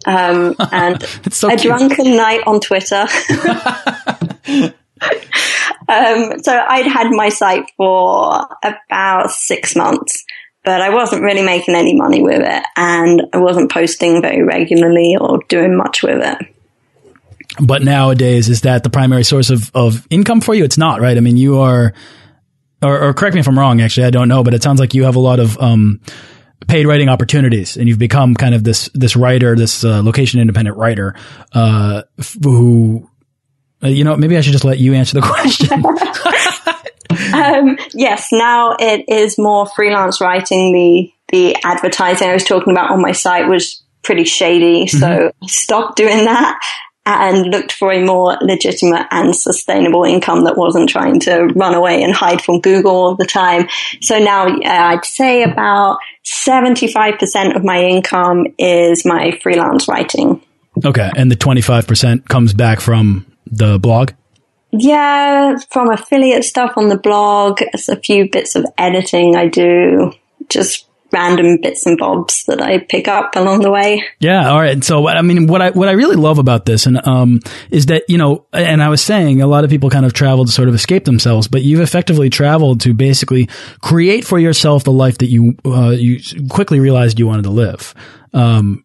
Um, 0.05 0.55
and 0.73 1.01
so 1.31 1.47
a 1.47 1.51
cute. 1.51 1.61
drunken 1.61 2.17
night 2.17 2.41
on 2.45 2.59
Twitter. 2.59 3.07
Um, 5.87 6.39
so 6.41 6.57
I'd 6.57 6.87
had 6.87 7.11
my 7.11 7.29
site 7.29 7.69
for 7.75 8.47
about 8.63 9.31
six 9.31 9.75
months, 9.75 10.23
but 10.63 10.81
I 10.81 10.89
wasn't 10.89 11.23
really 11.23 11.43
making 11.43 11.75
any 11.75 11.95
money 11.95 12.21
with 12.21 12.41
it 12.41 12.63
and 12.77 13.23
I 13.33 13.37
wasn't 13.37 13.71
posting 13.71 14.21
very 14.21 14.43
regularly 14.43 15.17
or 15.19 15.39
doing 15.49 15.75
much 15.75 16.01
with 16.01 16.23
it. 16.23 16.55
But 17.59 17.83
nowadays, 17.83 18.49
is 18.49 18.61
that 18.61 18.83
the 18.83 18.89
primary 18.89 19.23
source 19.23 19.49
of, 19.49 19.71
of 19.75 20.07
income 20.09 20.41
for 20.41 20.55
you? 20.55 20.63
It's 20.63 20.77
not, 20.77 21.01
right? 21.01 21.17
I 21.17 21.19
mean, 21.19 21.37
you 21.37 21.59
are, 21.59 21.93
or, 22.81 23.09
or 23.09 23.13
correct 23.13 23.35
me 23.35 23.41
if 23.41 23.47
I'm 23.47 23.59
wrong, 23.59 23.81
actually, 23.81 24.07
I 24.07 24.09
don't 24.09 24.29
know, 24.29 24.43
but 24.43 24.53
it 24.53 24.63
sounds 24.63 24.79
like 24.79 24.93
you 24.93 25.03
have 25.03 25.15
a 25.15 25.19
lot 25.19 25.39
of, 25.39 25.59
um, 25.59 25.99
paid 26.67 26.87
writing 26.87 27.09
opportunities 27.09 27.77
and 27.77 27.87
you've 27.89 27.99
become 27.99 28.35
kind 28.35 28.55
of 28.55 28.63
this 28.63 28.89
this 28.93 29.17
writer 29.17 29.53
this 29.53 29.83
uh, 29.83 30.01
location 30.01 30.39
independent 30.39 30.77
writer 30.77 31.13
uh, 31.51 32.03
who 32.41 33.09
you 33.89 34.03
know, 34.03 34.15
maybe 34.15 34.37
I 34.37 34.41
should 34.41 34.53
just 34.53 34.65
let 34.65 34.79
you 34.79 34.93
answer 34.93 35.19
the 35.19 35.21
question. 35.27 35.83
um, 37.33 37.77
yes, 37.93 38.29
now 38.31 38.75
it 38.79 39.05
is 39.07 39.37
more 39.37 39.65
freelance 39.65 40.21
writing. 40.21 40.73
The 40.73 41.13
the 41.31 41.55
advertising 41.63 42.29
I 42.29 42.33
was 42.33 42.43
talking 42.43 42.71
about 42.71 42.91
on 42.91 43.01
my 43.01 43.11
site 43.11 43.47
was 43.47 43.81
pretty 44.03 44.23
shady, 44.23 44.87
so 44.87 44.99
mm-hmm. 44.99 45.43
I 45.43 45.47
stopped 45.47 45.97
doing 45.97 46.25
that 46.25 46.59
and 47.05 47.47
looked 47.47 47.73
for 47.73 47.91
a 47.91 48.03
more 48.03 48.37
legitimate 48.41 49.07
and 49.11 49.35
sustainable 49.35 50.03
income 50.03 50.45
that 50.45 50.57
wasn't 50.57 50.89
trying 50.89 51.19
to 51.19 51.47
run 51.55 51.73
away 51.73 52.01
and 52.01 52.13
hide 52.13 52.41
from 52.41 52.61
Google 52.61 52.91
all 52.91 53.15
the 53.15 53.25
time. 53.25 53.67
So 54.01 54.19
now 54.19 54.47
uh, 54.47 54.59
I'd 54.63 55.03
say 55.03 55.43
about 55.43 55.97
75% 56.25 57.55
of 57.55 57.63
my 57.63 57.83
income 57.83 58.47
is 58.57 59.05
my 59.05 59.37
freelance 59.43 59.87
writing. 59.87 60.41
Okay. 60.85 61.11
And 61.15 61.29
the 61.29 61.35
25% 61.35 62.27
comes 62.29 62.53
back 62.53 62.79
from 62.79 63.25
the 63.57 63.79
blog? 63.79 64.11
Yeah, 64.71 65.57
from 65.69 65.91
affiliate 65.91 66.43
stuff 66.43 66.73
on 66.77 66.89
the 66.89 66.97
blog, 66.97 67.61
it's 67.61 67.89
a 67.89 67.99
few 67.99 68.29
bits 68.29 68.55
of 68.55 68.65
editing 68.77 69.35
I 69.35 69.47
do, 69.47 70.13
just 70.49 70.87
random 71.13 71.59
bits 71.61 71.85
and 71.85 71.97
bobs 71.97 72.43
that 72.45 72.59
I 72.59 72.79
pick 72.79 73.07
up 73.07 73.35
along 73.35 73.61
the 73.61 73.69
way. 73.69 74.03
Yeah, 74.19 74.49
all 74.49 74.59
right. 74.59 74.83
So 74.83 75.07
I 75.07 75.21
mean, 75.21 75.45
what 75.45 75.61
I 75.61 75.69
what 75.69 75.87
I 75.87 75.91
really 75.91 76.15
love 76.15 76.39
about 76.39 76.65
this, 76.65 76.87
and 76.87 77.05
um, 77.07 77.39
is 77.69 77.85
that 77.85 78.03
you 78.09 78.17
know, 78.17 78.45
and 78.51 78.81
I 78.81 78.89
was 78.89 79.01
saying 79.01 79.41
a 79.41 79.47
lot 79.47 79.63
of 79.63 79.69
people 79.69 79.91
kind 79.91 80.05
of 80.05 80.13
travel 80.13 80.43
to 80.43 80.51
sort 80.51 80.69
of 80.69 80.75
escape 80.75 81.05
themselves, 81.05 81.47
but 81.47 81.61
you've 81.61 81.81
effectively 81.81 82.29
traveled 82.29 82.81
to 82.81 82.93
basically 82.93 83.47
create 83.81 84.25
for 84.25 84.39
yourself 84.39 84.83
the 84.83 84.91
life 84.91 85.19
that 85.19 85.27
you 85.27 85.55
uh, 85.65 85.91
you 85.91 86.19
quickly 86.49 86.79
realized 86.79 87.19
you 87.19 87.27
wanted 87.27 87.43
to 87.43 87.51
live. 87.51 87.93
Um, 88.33 88.83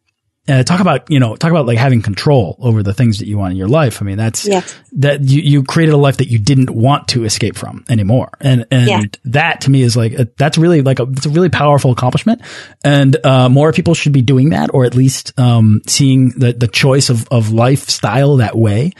uh, 0.48 0.62
talk 0.62 0.80
about 0.80 1.10
you 1.10 1.20
know 1.20 1.36
talk 1.36 1.50
about 1.50 1.66
like 1.66 1.78
having 1.78 2.02
control 2.02 2.56
over 2.60 2.82
the 2.82 2.94
things 2.94 3.18
that 3.18 3.26
you 3.26 3.38
want 3.38 3.52
in 3.52 3.56
your 3.56 3.68
life. 3.68 4.00
I 4.02 4.04
mean 4.04 4.16
that's 4.16 4.44
that 4.92 5.22
you 5.22 5.42
you 5.42 5.62
created 5.64 5.94
a 5.94 5.98
life 5.98 6.18
that 6.18 6.28
you 6.28 6.38
didn't 6.38 6.70
want 6.70 7.08
to 7.08 7.24
escape 7.24 7.56
from 7.56 7.84
anymore, 7.88 8.30
and 8.40 8.66
and 8.70 8.88
yeah. 8.88 9.00
that 9.26 9.62
to 9.62 9.70
me 9.70 9.82
is 9.82 9.96
like 9.96 10.12
a, 10.12 10.28
that's 10.36 10.58
really 10.58 10.82
like 10.82 11.00
a 11.00 11.04
it's 11.04 11.26
a 11.26 11.30
really 11.30 11.50
powerful 11.50 11.92
accomplishment, 11.92 12.42
and 12.82 13.16
uh, 13.24 13.48
more 13.48 13.72
people 13.72 13.94
should 13.94 14.12
be 14.12 14.22
doing 14.22 14.50
that, 14.50 14.70
or 14.72 14.84
at 14.84 14.94
least 14.94 15.38
um, 15.38 15.82
seeing 15.86 16.30
the 16.30 16.52
the 16.52 16.68
choice 16.68 17.10
of 17.10 17.28
of 17.28 17.52
lifestyle 17.52 18.36
that 18.38 18.56
way 18.56 18.92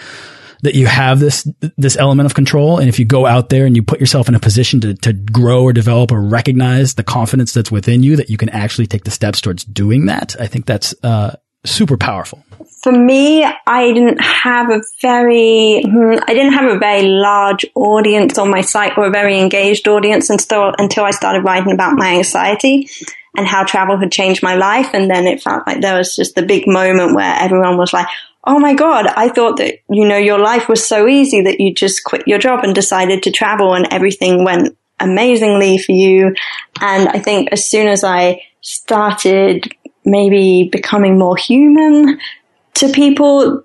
that 0.63 0.75
you 0.75 0.87
have 0.87 1.21
this 1.21 1.49
this 1.77 1.97
element 1.97 2.27
of 2.27 2.35
control. 2.35 2.79
And 2.79 2.89
if 2.89 2.99
you 2.99 3.05
go 3.05 3.27
out 3.27 3.49
there 3.49 3.67
and 3.67 3.77
you 3.77 3.83
put 3.83 4.01
yourself 4.01 4.29
in 4.29 4.35
a 4.35 4.41
position 4.41 4.81
to 4.81 4.95
to 4.95 5.13
grow 5.13 5.63
or 5.63 5.73
develop 5.73 6.13
or 6.13 6.21
recognize 6.21 6.95
the 6.95 7.03
confidence 7.03 7.53
that's 7.53 7.71
within 7.71 8.03
you 8.03 8.17
that 8.17 8.31
you 8.31 8.37
can 8.37 8.49
actually 8.51 8.87
take 8.87 9.05
the 9.05 9.11
steps 9.11 9.41
towards 9.41 9.65
doing 9.65 10.07
that 10.07 10.37
i 10.41 10.47
think 10.47 10.67
that's 10.67 10.95
uh, 11.03 11.35
super 11.65 11.97
powerful. 11.97 12.43
For 12.83 12.93
me 12.93 13.45
i 13.45 13.93
didn't 13.93 14.21
have 14.21 14.71
a 14.71 14.81
very 15.03 15.83
hmm, 15.83 16.17
i 16.27 16.35
didn't 16.35 16.53
have 16.53 16.71
a 16.71 16.79
very 16.79 17.03
large 17.03 17.67
audience 17.75 18.39
on 18.39 18.51
my 18.51 18.61
site 18.61 18.97
or 18.97 19.07
a 19.07 19.11
very 19.11 19.39
engaged 19.39 19.89
audience 19.89 20.31
until 20.31 20.73
until 20.79 21.05
i 21.05 21.11
started 21.11 21.45
writing 21.45 21.73
about 21.73 21.97
my 21.97 22.17
anxiety 22.17 22.89
and 23.37 23.47
how 23.47 23.65
travel 23.65 23.97
had 23.97 24.11
changed 24.11 24.43
my 24.43 24.57
life. 24.57 24.91
And 24.95 25.09
then 25.09 25.27
it 25.27 25.41
felt 25.41 25.67
like 25.67 25.81
there 25.81 25.97
was 25.97 26.17
just 26.17 26.35
the 26.35 26.43
big 26.43 26.67
moment 26.67 27.15
where 27.15 27.37
everyone 27.39 27.77
was 27.77 27.93
like 27.93 28.09
oh 28.49 28.59
my 28.59 28.73
God, 28.73 29.07
I 29.07 29.29
thought 29.29 29.59
that, 29.59 29.81
you 29.91 30.09
know, 30.09 30.17
your 30.17 30.39
life 30.39 30.69
was 30.69 30.85
so 30.85 31.07
easy 31.07 31.43
that 31.43 31.61
you 31.61 31.75
just 31.75 32.03
quit 32.03 32.27
your 32.27 32.39
job 32.39 32.65
and 32.65 32.75
decided 32.75 33.23
to 33.25 33.31
travel 33.31 33.75
and 33.75 33.87
everything 33.91 34.43
went 34.43 34.77
amazingly 34.99 35.77
for 35.77 35.93
you. 35.93 36.35
And 36.81 37.09
I 37.11 37.19
think 37.19 37.51
as 37.53 37.69
soon 37.69 37.89
as 37.89 38.05
I 38.05 38.43
started 38.63 39.71
maybe 40.03 40.67
becoming 40.73 41.19
more 41.19 41.37
human 41.37 42.19
to 42.75 42.89
people, 42.89 43.65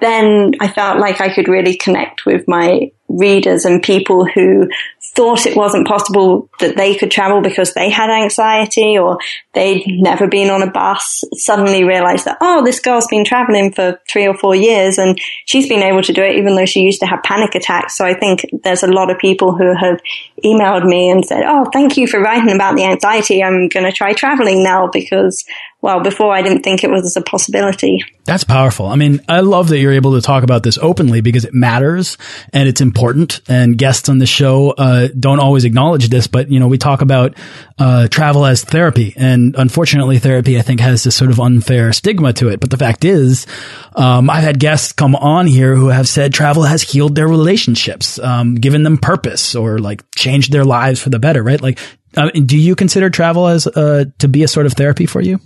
then 0.00 0.52
I 0.60 0.68
felt 0.68 1.00
like 1.00 1.20
I 1.20 1.34
could 1.34 1.48
really 1.48 1.76
connect 1.76 2.24
with 2.24 2.46
my 2.46 2.92
readers 3.08 3.64
and 3.64 3.82
people 3.82 4.26
who 4.26 4.70
thought 5.02 5.46
it 5.46 5.56
wasn't 5.56 5.86
possible 5.86 6.48
that 6.60 6.76
they 6.76 6.94
could 6.94 7.10
travel 7.10 7.40
because 7.40 7.72
they 7.72 7.88
had 7.88 8.10
anxiety 8.10 8.98
or 8.98 9.18
they'd 9.54 9.82
never 9.86 10.26
been 10.26 10.50
on 10.50 10.62
a 10.62 10.70
bus 10.70 11.24
suddenly 11.32 11.84
realized 11.84 12.26
that, 12.26 12.36
oh, 12.40 12.62
this 12.64 12.80
girl's 12.80 13.06
been 13.06 13.24
traveling 13.24 13.72
for 13.72 13.98
three 14.10 14.26
or 14.26 14.34
four 14.34 14.54
years 14.54 14.98
and 14.98 15.18
she's 15.46 15.68
been 15.68 15.82
able 15.82 16.02
to 16.02 16.12
do 16.12 16.22
it 16.22 16.36
even 16.36 16.54
though 16.54 16.66
she 16.66 16.80
used 16.80 17.00
to 17.00 17.06
have 17.06 17.22
panic 17.22 17.54
attacks. 17.54 17.96
So 17.96 18.04
I 18.04 18.14
think 18.14 18.44
there's 18.62 18.82
a 18.82 18.92
lot 18.92 19.10
of 19.10 19.18
people 19.18 19.56
who 19.56 19.74
have 19.74 20.00
emailed 20.44 20.86
me 20.86 21.10
and 21.10 21.24
said, 21.24 21.44
oh, 21.46 21.66
thank 21.72 21.96
you 21.96 22.06
for 22.06 22.20
writing 22.20 22.54
about 22.54 22.76
the 22.76 22.84
anxiety. 22.84 23.42
I'm 23.42 23.68
going 23.68 23.86
to 23.86 23.92
try 23.92 24.12
traveling 24.12 24.62
now 24.62 24.88
because 24.92 25.44
well, 25.82 26.00
before 26.00 26.34
I 26.34 26.42
didn't 26.42 26.62
think 26.62 26.84
it 26.84 26.90
was 26.90 27.16
a 27.16 27.22
possibility. 27.22 28.04
That's 28.24 28.44
powerful. 28.44 28.86
I 28.86 28.96
mean, 28.96 29.20
I 29.28 29.40
love 29.40 29.68
that 29.68 29.78
you're 29.78 29.92
able 29.92 30.12
to 30.12 30.20
talk 30.20 30.44
about 30.44 30.62
this 30.62 30.76
openly 30.78 31.22
because 31.22 31.44
it 31.44 31.54
matters 31.54 32.18
and 32.52 32.68
it's 32.68 32.82
important. 32.82 33.40
And 33.48 33.78
guests 33.78 34.08
on 34.08 34.18
the 34.18 34.26
show 34.26 34.70
uh, 34.72 34.89
don't 35.18 35.40
always 35.40 35.64
acknowledge 35.64 36.08
this, 36.08 36.26
but 36.26 36.50
you 36.50 36.60
know, 36.60 36.68
we 36.68 36.78
talk 36.78 37.02
about 37.02 37.34
uh, 37.78 38.08
travel 38.08 38.46
as 38.46 38.64
therapy, 38.64 39.14
and 39.16 39.54
unfortunately, 39.56 40.18
therapy 40.18 40.58
I 40.58 40.62
think 40.62 40.80
has 40.80 41.02
this 41.02 41.16
sort 41.16 41.30
of 41.30 41.40
unfair 41.40 41.92
stigma 41.92 42.32
to 42.34 42.48
it. 42.48 42.60
But 42.60 42.70
the 42.70 42.76
fact 42.76 43.04
is, 43.04 43.46
um, 43.94 44.30
I've 44.30 44.44
had 44.44 44.58
guests 44.58 44.92
come 44.92 45.14
on 45.16 45.46
here 45.46 45.74
who 45.74 45.88
have 45.88 46.08
said 46.08 46.32
travel 46.32 46.64
has 46.64 46.82
healed 46.82 47.14
their 47.14 47.28
relationships, 47.28 48.18
um, 48.18 48.54
given 48.54 48.82
them 48.82 48.98
purpose, 48.98 49.54
or 49.54 49.78
like 49.78 50.02
changed 50.14 50.52
their 50.52 50.64
lives 50.64 51.00
for 51.00 51.10
the 51.10 51.18
better. 51.18 51.42
Right? 51.42 51.60
Like, 51.60 51.78
uh, 52.16 52.30
do 52.30 52.58
you 52.58 52.74
consider 52.74 53.10
travel 53.10 53.46
as 53.46 53.66
uh, 53.66 54.04
to 54.18 54.28
be 54.28 54.42
a 54.42 54.48
sort 54.48 54.66
of 54.66 54.74
therapy 54.74 55.06
for 55.06 55.20
you? 55.20 55.40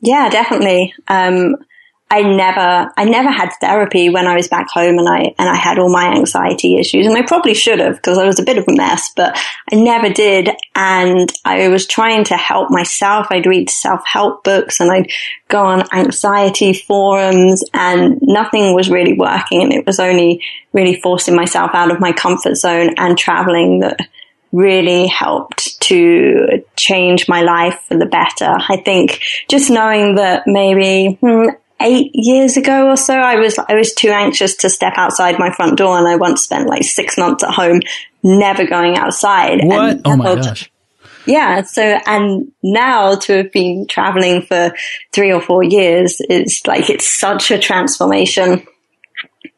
Yeah, 0.00 0.28
definitely. 0.28 0.94
Um, 1.08 1.56
I 2.08 2.22
never, 2.22 2.92
I 2.96 3.04
never 3.04 3.30
had 3.30 3.50
therapy 3.60 4.10
when 4.10 4.28
I 4.28 4.36
was 4.36 4.46
back 4.46 4.68
home 4.70 4.98
and 4.98 5.08
I, 5.08 5.34
and 5.38 5.48
I 5.48 5.56
had 5.56 5.80
all 5.80 5.90
my 5.90 6.14
anxiety 6.14 6.78
issues 6.78 7.04
and 7.04 7.16
I 7.16 7.22
probably 7.22 7.52
should 7.52 7.80
have 7.80 7.96
because 7.96 8.16
I 8.16 8.26
was 8.26 8.38
a 8.38 8.44
bit 8.44 8.58
of 8.58 8.68
a 8.68 8.76
mess, 8.76 9.10
but 9.16 9.36
I 9.72 9.74
never 9.74 10.08
did. 10.08 10.50
And 10.76 11.32
I 11.44 11.66
was 11.66 11.84
trying 11.84 12.22
to 12.24 12.36
help 12.36 12.70
myself. 12.70 13.26
I'd 13.30 13.46
read 13.46 13.68
self-help 13.68 14.44
books 14.44 14.78
and 14.78 14.92
I'd 14.92 15.10
go 15.48 15.64
on 15.64 15.82
anxiety 15.92 16.72
forums 16.72 17.64
and 17.74 18.18
nothing 18.22 18.72
was 18.72 18.88
really 18.88 19.14
working. 19.14 19.62
And 19.62 19.72
it 19.72 19.84
was 19.84 19.98
only 19.98 20.44
really 20.72 21.00
forcing 21.00 21.34
myself 21.34 21.72
out 21.74 21.90
of 21.90 21.98
my 21.98 22.12
comfort 22.12 22.54
zone 22.54 22.94
and 22.98 23.18
traveling 23.18 23.80
that 23.80 23.98
really 24.52 25.08
helped 25.08 25.80
to 25.82 26.62
change 26.76 27.28
my 27.28 27.42
life 27.42 27.80
for 27.88 27.98
the 27.98 28.06
better. 28.06 28.56
I 28.68 28.80
think 28.84 29.20
just 29.50 29.70
knowing 29.70 30.14
that 30.14 30.44
maybe 30.46 31.18
hmm, 31.20 31.48
eight 31.80 32.10
years 32.14 32.56
ago 32.56 32.88
or 32.88 32.96
so, 32.96 33.14
I 33.14 33.36
was, 33.36 33.58
I 33.58 33.74
was 33.74 33.92
too 33.92 34.08
anxious 34.08 34.56
to 34.58 34.70
step 34.70 34.94
outside 34.96 35.38
my 35.38 35.50
front 35.52 35.78
door 35.78 35.98
and 35.98 36.08
I 36.08 36.16
once 36.16 36.42
spent 36.42 36.68
like 36.68 36.84
six 36.84 37.18
months 37.18 37.44
at 37.44 37.50
home, 37.50 37.80
never 38.22 38.66
going 38.66 38.96
outside. 38.96 39.60
What? 39.62 40.00
Oh 40.04 40.16
my 40.16 40.36
gosh. 40.36 40.70
Yeah. 41.26 41.62
So, 41.62 41.82
and 41.82 42.52
now 42.62 43.16
to 43.16 43.38
have 43.38 43.52
been 43.52 43.86
traveling 43.88 44.42
for 44.42 44.72
three 45.12 45.32
or 45.32 45.40
four 45.40 45.62
years 45.62 46.20
is 46.30 46.62
like, 46.66 46.88
it's 46.88 47.08
such 47.08 47.50
a 47.50 47.58
transformation. 47.58 48.66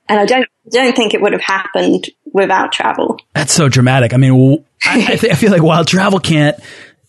And 0.09 0.19
I 0.19 0.25
don't, 0.25 0.49
don't 0.71 0.97
think 0.97 1.13
it 1.13 1.21
would 1.21 1.33
have 1.33 1.43
happened 1.43 2.09
without 2.33 2.73
travel. 2.73 3.21
That's 3.35 3.53
so 3.53 3.69
dramatic. 3.69 4.15
I 4.15 4.17
mean, 4.17 4.65
I, 4.83 5.13
I 5.23 5.35
feel 5.35 5.53
like 5.53 5.63
while 5.63 5.85
travel 5.85 6.21
can't 6.21 6.59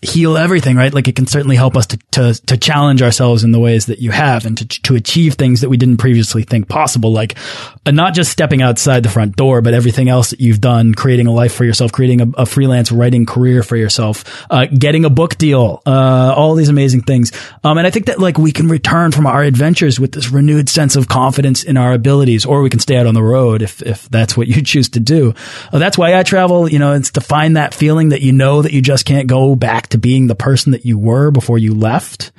heal 0.02 0.38
everything, 0.38 0.78
right? 0.78 0.94
Like 0.94 1.10
it 1.10 1.16
can 1.18 1.28
certainly 1.28 1.58
help 1.58 1.76
us 1.76 1.86
to, 1.88 1.98
to, 2.12 2.34
to 2.46 2.58
challenge 2.58 3.02
ourselves 3.02 3.44
in 3.44 3.52
the 3.52 3.60
ways 3.60 3.88
that 3.88 4.00
you 4.00 4.12
have 4.12 4.46
and 4.46 4.58
to, 4.58 4.66
to 4.84 4.96
achieve 4.96 5.34
things 5.34 5.60
that 5.60 5.68
we 5.68 5.76
didn't 5.76 5.98
previously 5.98 6.44
think 6.44 6.70
possible. 6.70 7.12
Like 7.12 7.38
uh, 7.86 7.92
not 7.92 8.14
just 8.14 8.32
stepping 8.32 8.62
outside 8.62 9.04
the 9.04 9.10
front 9.10 9.36
door, 9.36 9.62
but 9.62 9.74
everything 9.74 10.08
else 10.08 10.30
that 10.30 10.40
you've 10.40 10.62
done, 10.62 10.94
creating 10.94 11.28
a 11.28 11.34
life 11.34 11.54
for 11.54 11.66
yourself, 11.66 11.92
creating 11.92 12.22
a, 12.22 12.30
a 12.38 12.46
freelance 12.46 12.94
writing 12.94 13.26
career 13.26 13.62
for 13.62 13.76
yourself, 13.76 14.48
uh, 14.50 14.68
getting 14.68 15.04
a 15.04 15.10
book 15.10 15.38
deal, 15.38 15.82
uh, 15.86 16.34
all 16.34 16.56
these 16.56 16.70
amazing 16.70 17.02
things. 17.02 17.34
Um, 17.66 17.78
and 17.78 17.86
I 17.86 17.90
think 17.90 18.06
that 18.06 18.20
like 18.20 18.38
we 18.38 18.54
can 18.54 18.70
return 18.70 19.12
from 19.12 19.28
our 19.28 19.44
adventures 19.44 20.00
with 20.00 20.14
this 20.14 20.30
renewed 20.30 20.70
sense 20.70 20.96
of 20.96 21.10
confidence 21.10 21.66
in 21.66 21.76
our 21.76 21.92
abilities, 21.92 22.46
or 22.46 22.62
we 22.62 22.70
can 22.70 22.80
stay 22.80 22.96
out 22.96 23.06
on 23.06 23.16
the 23.16 23.24
road 23.24 23.62
if, 23.62 23.82
if 23.82 24.08
that's 24.08 24.38
what 24.38 24.48
you 24.48 24.62
choose 24.62 24.88
to 24.90 25.02
do. 25.02 25.34
Uh, 25.74 25.80
that's 25.80 25.98
why 25.98 26.18
I 26.18 26.24
travel, 26.24 26.70
you 26.70 26.80
know, 26.80 26.94
it's 26.94 27.12
to 27.12 27.22
find 27.22 27.58
that 27.58 27.74
feeling 27.74 28.10
that 28.10 28.22
you 28.22 28.32
know 28.32 28.62
that 28.62 28.72
you 28.72 28.82
just 28.82 29.06
can't 29.06 29.28
go 29.28 29.58
back 29.58 29.89
to 29.90 29.98
being 29.98 30.28
the 30.28 30.36
person 30.36 30.72
that 30.72 30.86
you 30.86 30.98
were 30.98 31.32
before 31.32 31.58
you 31.58 31.74
left. 31.74 32.32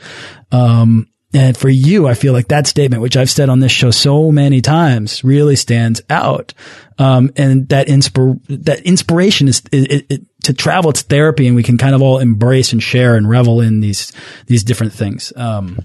Um, 0.52 1.08
and 1.32 1.56
for 1.56 1.68
you, 1.68 2.08
I 2.08 2.14
feel 2.14 2.32
like 2.32 2.48
that 2.48 2.66
statement, 2.66 3.02
which 3.02 3.16
I've 3.16 3.30
said 3.30 3.48
on 3.48 3.60
this 3.60 3.70
show 3.70 3.92
so 3.92 4.32
many 4.32 4.60
times, 4.60 5.22
really 5.22 5.54
stands 5.54 6.02
out. 6.10 6.54
Um, 6.98 7.30
and 7.36 7.68
that 7.68 7.86
inspir 7.86 8.40
that 8.64 8.80
inspiration 8.80 9.46
is 9.46 9.62
it, 9.70 10.06
it, 10.10 10.22
to 10.44 10.52
travel. 10.52 10.90
It's 10.90 11.02
therapy, 11.02 11.46
and 11.46 11.54
we 11.54 11.62
can 11.62 11.78
kind 11.78 11.94
of 11.94 12.02
all 12.02 12.18
embrace 12.18 12.72
and 12.72 12.82
share 12.82 13.14
and 13.14 13.28
revel 13.28 13.60
in 13.60 13.80
these 13.80 14.12
these 14.48 14.64
different 14.64 14.92
things. 14.92 15.32
Um, 15.36 15.78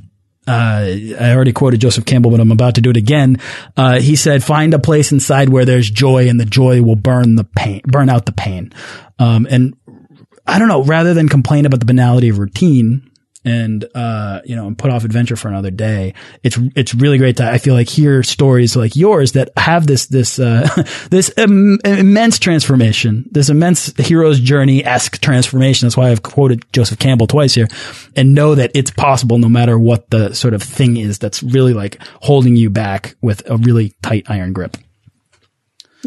uh, 0.47 0.86
I 1.19 1.32
already 1.34 1.54
quoted 1.54 1.80
Joseph 1.80 2.06
Campbell, 2.06 2.32
but 2.32 2.39
I'm 2.39 2.51
about 2.51 2.75
to 2.75 2.82
do 2.82 2.89
it 2.89 2.97
again. 2.97 3.38
Uh, 3.78 3.99
he 3.99 4.15
said, 4.15 4.43
"Find 4.43 4.73
a 4.73 4.80
place 4.80 5.12
inside 5.12 5.49
where 5.49 5.65
there's 5.65 5.89
joy, 5.89 6.28
and 6.28 6.39
the 6.39 6.45
joy 6.45 6.82
will 6.82 6.95
burn 6.95 7.36
the 7.36 7.43
pain, 7.43 7.82
burn 7.86 8.10
out 8.10 8.25
the 8.25 8.32
pain." 8.32 8.73
Um, 9.17 9.47
and 9.49 9.75
I 10.47 10.60
don't 10.60 10.67
know, 10.67 10.84
rather 10.84 11.13
than 11.13 11.27
complain 11.27 11.65
about 11.65 11.79
the 11.79 11.86
banality 11.86 12.29
of 12.29 12.38
routine 12.39 13.12
and, 13.43 13.86
uh, 13.93 14.41
you 14.43 14.55
know, 14.55 14.65
and 14.67 14.77
put 14.77 14.91
off 14.91 15.03
adventure 15.03 15.36
for 15.36 15.47
another 15.47 15.69
day, 15.69 16.13
it's, 16.43 16.58
it's 16.75 16.95
really 16.95 17.17
great 17.17 17.38
to, 17.38 17.49
I 17.49 17.60
feel 17.60 17.75
like 17.75 17.88
hear 17.88 18.23
stories 18.23 18.75
like 18.75 18.95
yours 18.95 19.34
that 19.34 19.51
have 19.55 19.86
this, 19.86 20.08
this, 20.08 20.39
uh, 20.39 20.67
this 21.10 21.31
Im 21.38 21.79
immense 21.84 22.39
transformation, 22.39 23.27
this 23.31 23.49
immense 23.49 23.95
hero's 23.97 24.39
journey-esque 24.39 25.21
transformation. 25.21 25.86
That's 25.86 25.97
why 25.97 26.10
I've 26.10 26.23
quoted 26.23 26.65
Joseph 26.73 26.99
Campbell 26.99 27.27
twice 27.27 27.53
here 27.53 27.67
and 28.15 28.34
know 28.34 28.55
that 28.55 28.71
it's 28.73 28.91
possible 28.91 29.38
no 29.38 29.49
matter 29.49 29.77
what 29.77 30.10
the 30.10 30.34
sort 30.34 30.53
of 30.53 30.63
thing 30.63 30.97
is 30.97 31.19
that's 31.19 31.43
really 31.43 31.73
like 31.73 31.99
holding 32.21 32.55
you 32.55 32.69
back 32.69 33.15
with 33.21 33.47
a 33.49 33.58
really 33.58 33.93
tight 34.01 34.25
iron 34.27 34.53
grip. 34.53 34.77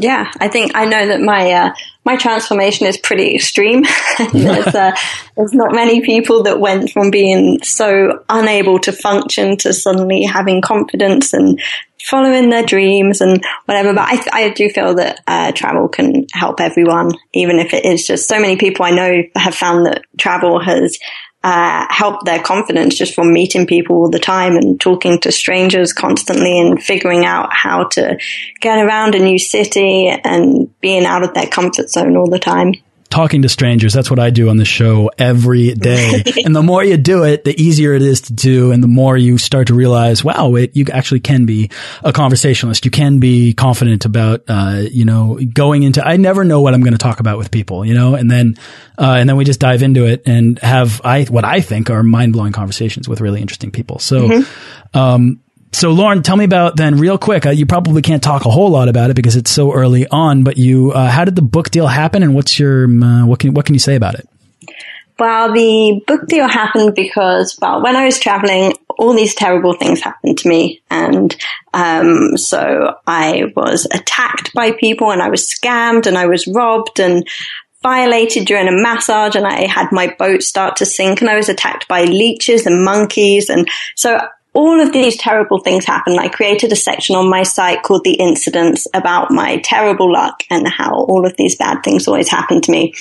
Yeah, 0.01 0.31
I 0.39 0.47
think 0.47 0.73
I 0.77 0.85
know 0.85 1.09
that 1.09 1.21
my 1.21 1.51
uh, 1.51 1.75
my 2.05 2.15
transformation 2.15 2.87
is 2.87 2.97
pretty 2.97 3.35
extreme. 3.35 3.83
there's, 4.33 4.73
uh, 4.75 4.95
there's 5.37 5.53
not 5.53 5.75
many 5.75 6.03
people 6.03 6.45
that 6.45 6.61
went 6.61 6.91
from 6.91 7.11
being 7.11 7.61
so 7.65 8.25
unable 8.29 8.79
to 8.79 8.93
function 8.93 9.57
to 9.59 9.73
suddenly 9.73 10.23
having 10.23 10.63
confidence 10.63 11.33
and 11.33 11.61
following 12.09 12.49
their 12.49 12.65
dreams 12.65 13.21
and 13.21 13.45
whatever. 13.65 13.93
But 13.93 14.09
I, 14.09 14.45
I 14.45 14.49
do 14.51 14.69
feel 14.71 14.95
that 14.95 15.21
uh, 15.27 15.51
travel 15.51 15.89
can 15.89 16.27
help 16.33 16.61
everyone, 16.61 17.11
even 17.35 17.59
if 17.59 17.75
it 17.75 17.85
is 17.85 18.07
just 18.07 18.29
so 18.29 18.41
many 18.41 18.57
people 18.57 18.85
I 18.85 18.91
know 18.91 19.23
have 19.35 19.57
found 19.57 19.87
that 19.87 20.05
travel 20.17 20.61
has 20.61 20.97
uh, 21.45 21.87
help 21.89 22.25
their 22.25 22.43
confidence 22.43 22.97
just 22.97 23.15
from 23.15 23.33
meeting 23.33 23.67
people 23.67 23.97
all 23.97 24.11
the 24.11 24.19
time 24.19 24.57
and 24.57 24.81
talking 24.81 25.21
to 25.21 25.31
strangers 25.31 25.93
constantly 25.93 26.59
and 26.59 26.83
figuring 26.83 27.25
out 27.25 27.53
how 27.53 27.85
to 27.85 28.19
get 28.61 28.79
around 28.79 29.15
a 29.15 29.19
new 29.19 29.39
city 29.39 30.09
and 30.09 30.69
being 30.81 31.05
out 31.05 31.23
of 31.23 31.35
their 31.35 31.47
comfort 31.47 31.89
zone 31.89 32.17
all 32.17 32.29
the 32.29 32.41
time 32.41 32.75
talking 33.11 33.43
to 33.43 33.49
strangers. 33.49 33.93
That's 33.93 34.11
what 34.11 34.19
I 34.19 34.31
do 34.31 34.49
on 34.51 34.59
the 34.59 34.65
show 34.65 35.11
every 35.19 35.73
day. 35.75 36.23
and 36.45 36.55
the 36.55 36.63
more 36.63 36.85
you 36.85 36.97
do 36.97 37.25
it, 37.25 37.45
the 37.45 37.61
easier 37.61 37.95
it 37.95 38.03
is 38.03 38.23
to 38.23 38.33
do. 38.33 38.71
And 38.71 38.83
the 38.83 38.89
more 38.89 39.17
you 39.17 39.39
start 39.39 39.69
to 39.69 39.75
realize, 39.75 40.23
wow, 40.23 40.55
it, 40.55 40.77
you 40.77 40.87
actually 40.93 41.21
can 41.21 41.47
be 41.47 41.71
a 42.03 42.13
conversationalist. 42.13 42.85
You 42.85 42.91
can 42.91 43.19
be 43.19 43.55
confident 43.55 44.05
about, 44.05 44.45
uh, 44.49 44.83
you 44.91 45.05
know, 45.05 45.39
going 45.53 45.83
into, 45.83 46.07
I 46.07 46.17
never 46.17 46.45
know 46.45 46.61
what 46.61 46.75
I'm 46.75 46.83
going 46.83 46.93
to 46.93 46.99
talk 46.99 47.21
about 47.21 47.39
with 47.39 47.51
people, 47.51 47.85
you 47.85 47.95
know, 47.95 48.15
and 48.15 48.31
then, 48.31 48.57
uh, 48.99 49.17
and 49.19 49.29
then 49.29 49.37
we 49.37 49.45
just 49.45 49.61
dive 49.61 49.83
into 49.83 50.07
it 50.07 50.23
and 50.27 50.59
have 50.59 51.01
I, 51.03 51.25
what 51.25 51.45
I 51.45 51.61
think 51.61 51.91
are 51.91 52.03
mind 52.03 52.35
blowing 52.35 52.53
conversations 52.53 53.09
with 53.09 53.21
really 53.21 53.41
interesting 53.41 53.71
people. 53.71 53.99
So, 53.99 54.27
mm 54.27 54.31
-hmm. 54.31 54.45
um, 54.95 55.41
so 55.73 55.91
Lauren, 55.91 56.23
tell 56.23 56.37
me 56.37 56.45
about 56.45 56.77
then 56.77 56.99
real 56.99 57.19
quick. 57.19 57.47
Uh, 57.47 57.51
you 57.51 57.67
probably 57.67 58.03
can't 58.03 58.23
talk 58.23 58.47
a 58.47 58.51
whole 58.51 58.71
lot 58.71 58.89
about 58.89 59.11
it 59.11 59.15
because 59.15 59.37
it's 59.37 59.51
so 59.51 59.73
early 59.73 60.07
on. 60.09 60.45
But 60.45 60.57
you, 60.57 60.93
uh, 60.93 61.09
how 61.09 61.25
did 61.25 61.37
the 61.37 61.43
book 61.43 61.71
deal 61.71 61.87
happen, 61.87 62.23
and 62.23 62.35
what's 62.35 62.59
your 62.59 62.85
um, 62.85 63.03
uh, 63.03 63.27
what 63.27 63.39
can 63.39 63.55
what 63.55 63.67
can 63.67 63.75
you 63.75 63.81
say 63.81 63.95
about 63.95 64.15
it? 64.15 64.29
Well, 65.19 65.53
the 65.53 66.01
book 66.07 66.29
deal 66.29 66.49
happened 66.49 66.95
because 66.95 67.59
well, 67.61 67.83
when 67.83 67.97
I 67.97 68.05
was 68.05 68.21
traveling, 68.21 68.75
all 68.99 69.15
these 69.15 69.35
terrible 69.35 69.75
things 69.75 70.01
happened 70.01 70.39
to 70.39 70.49
me, 70.49 70.81
and 70.91 71.37
um, 71.75 72.37
so 72.37 72.95
I 73.07 73.53
was 73.55 73.87
attacked 73.93 74.55
by 74.55 74.73
people, 74.73 75.11
and 75.11 75.21
I 75.21 75.29
was 75.29 75.49
scammed, 75.49 76.07
and 76.07 76.17
I 76.17 76.27
was 76.27 76.47
robbed, 76.47 77.01
and 77.01 77.29
violated 77.83 78.47
during 78.47 78.67
a 78.67 78.73
massage 78.73 79.37
and 79.37 79.47
I 79.47 79.67
had 79.67 79.93
my 79.93 80.13
boat 80.19 80.43
start 80.43 80.77
to 80.77 80.85
sink 80.85 81.21
and 81.21 81.31
I 81.31 81.37
was 81.37 81.49
attacked 81.49 81.87
by 81.87 82.05
leeches 82.05 82.67
and 82.67 82.85
monkeys. 82.85 83.49
And 83.49 83.69
so 83.95 84.19
all 84.55 84.81
of 84.81 84.93
these 84.93 85.17
terrible 85.17 85.61
things 85.61 85.85
happened. 85.85 86.19
I 86.19 86.29
created 86.29 86.73
a 86.73 86.77
section 86.77 87.17
on 87.17 87.31
my 87.31 87.43
site 87.43 87.83
called 87.83 88.05
The 88.05 88.15
Incidents 88.15 88.87
about 88.95 89.31
my 89.31 89.59
terrible 89.59 90.13
luck 90.13 90.43
and 90.51 90.67
how 90.67 90.93
all 90.93 91.27
of 91.27 91.37
these 91.37 91.57
bad 91.57 91.83
things 91.83 92.09
always 92.09 92.29
happen 92.29 92.61
to 92.63 92.71
me. 92.71 92.95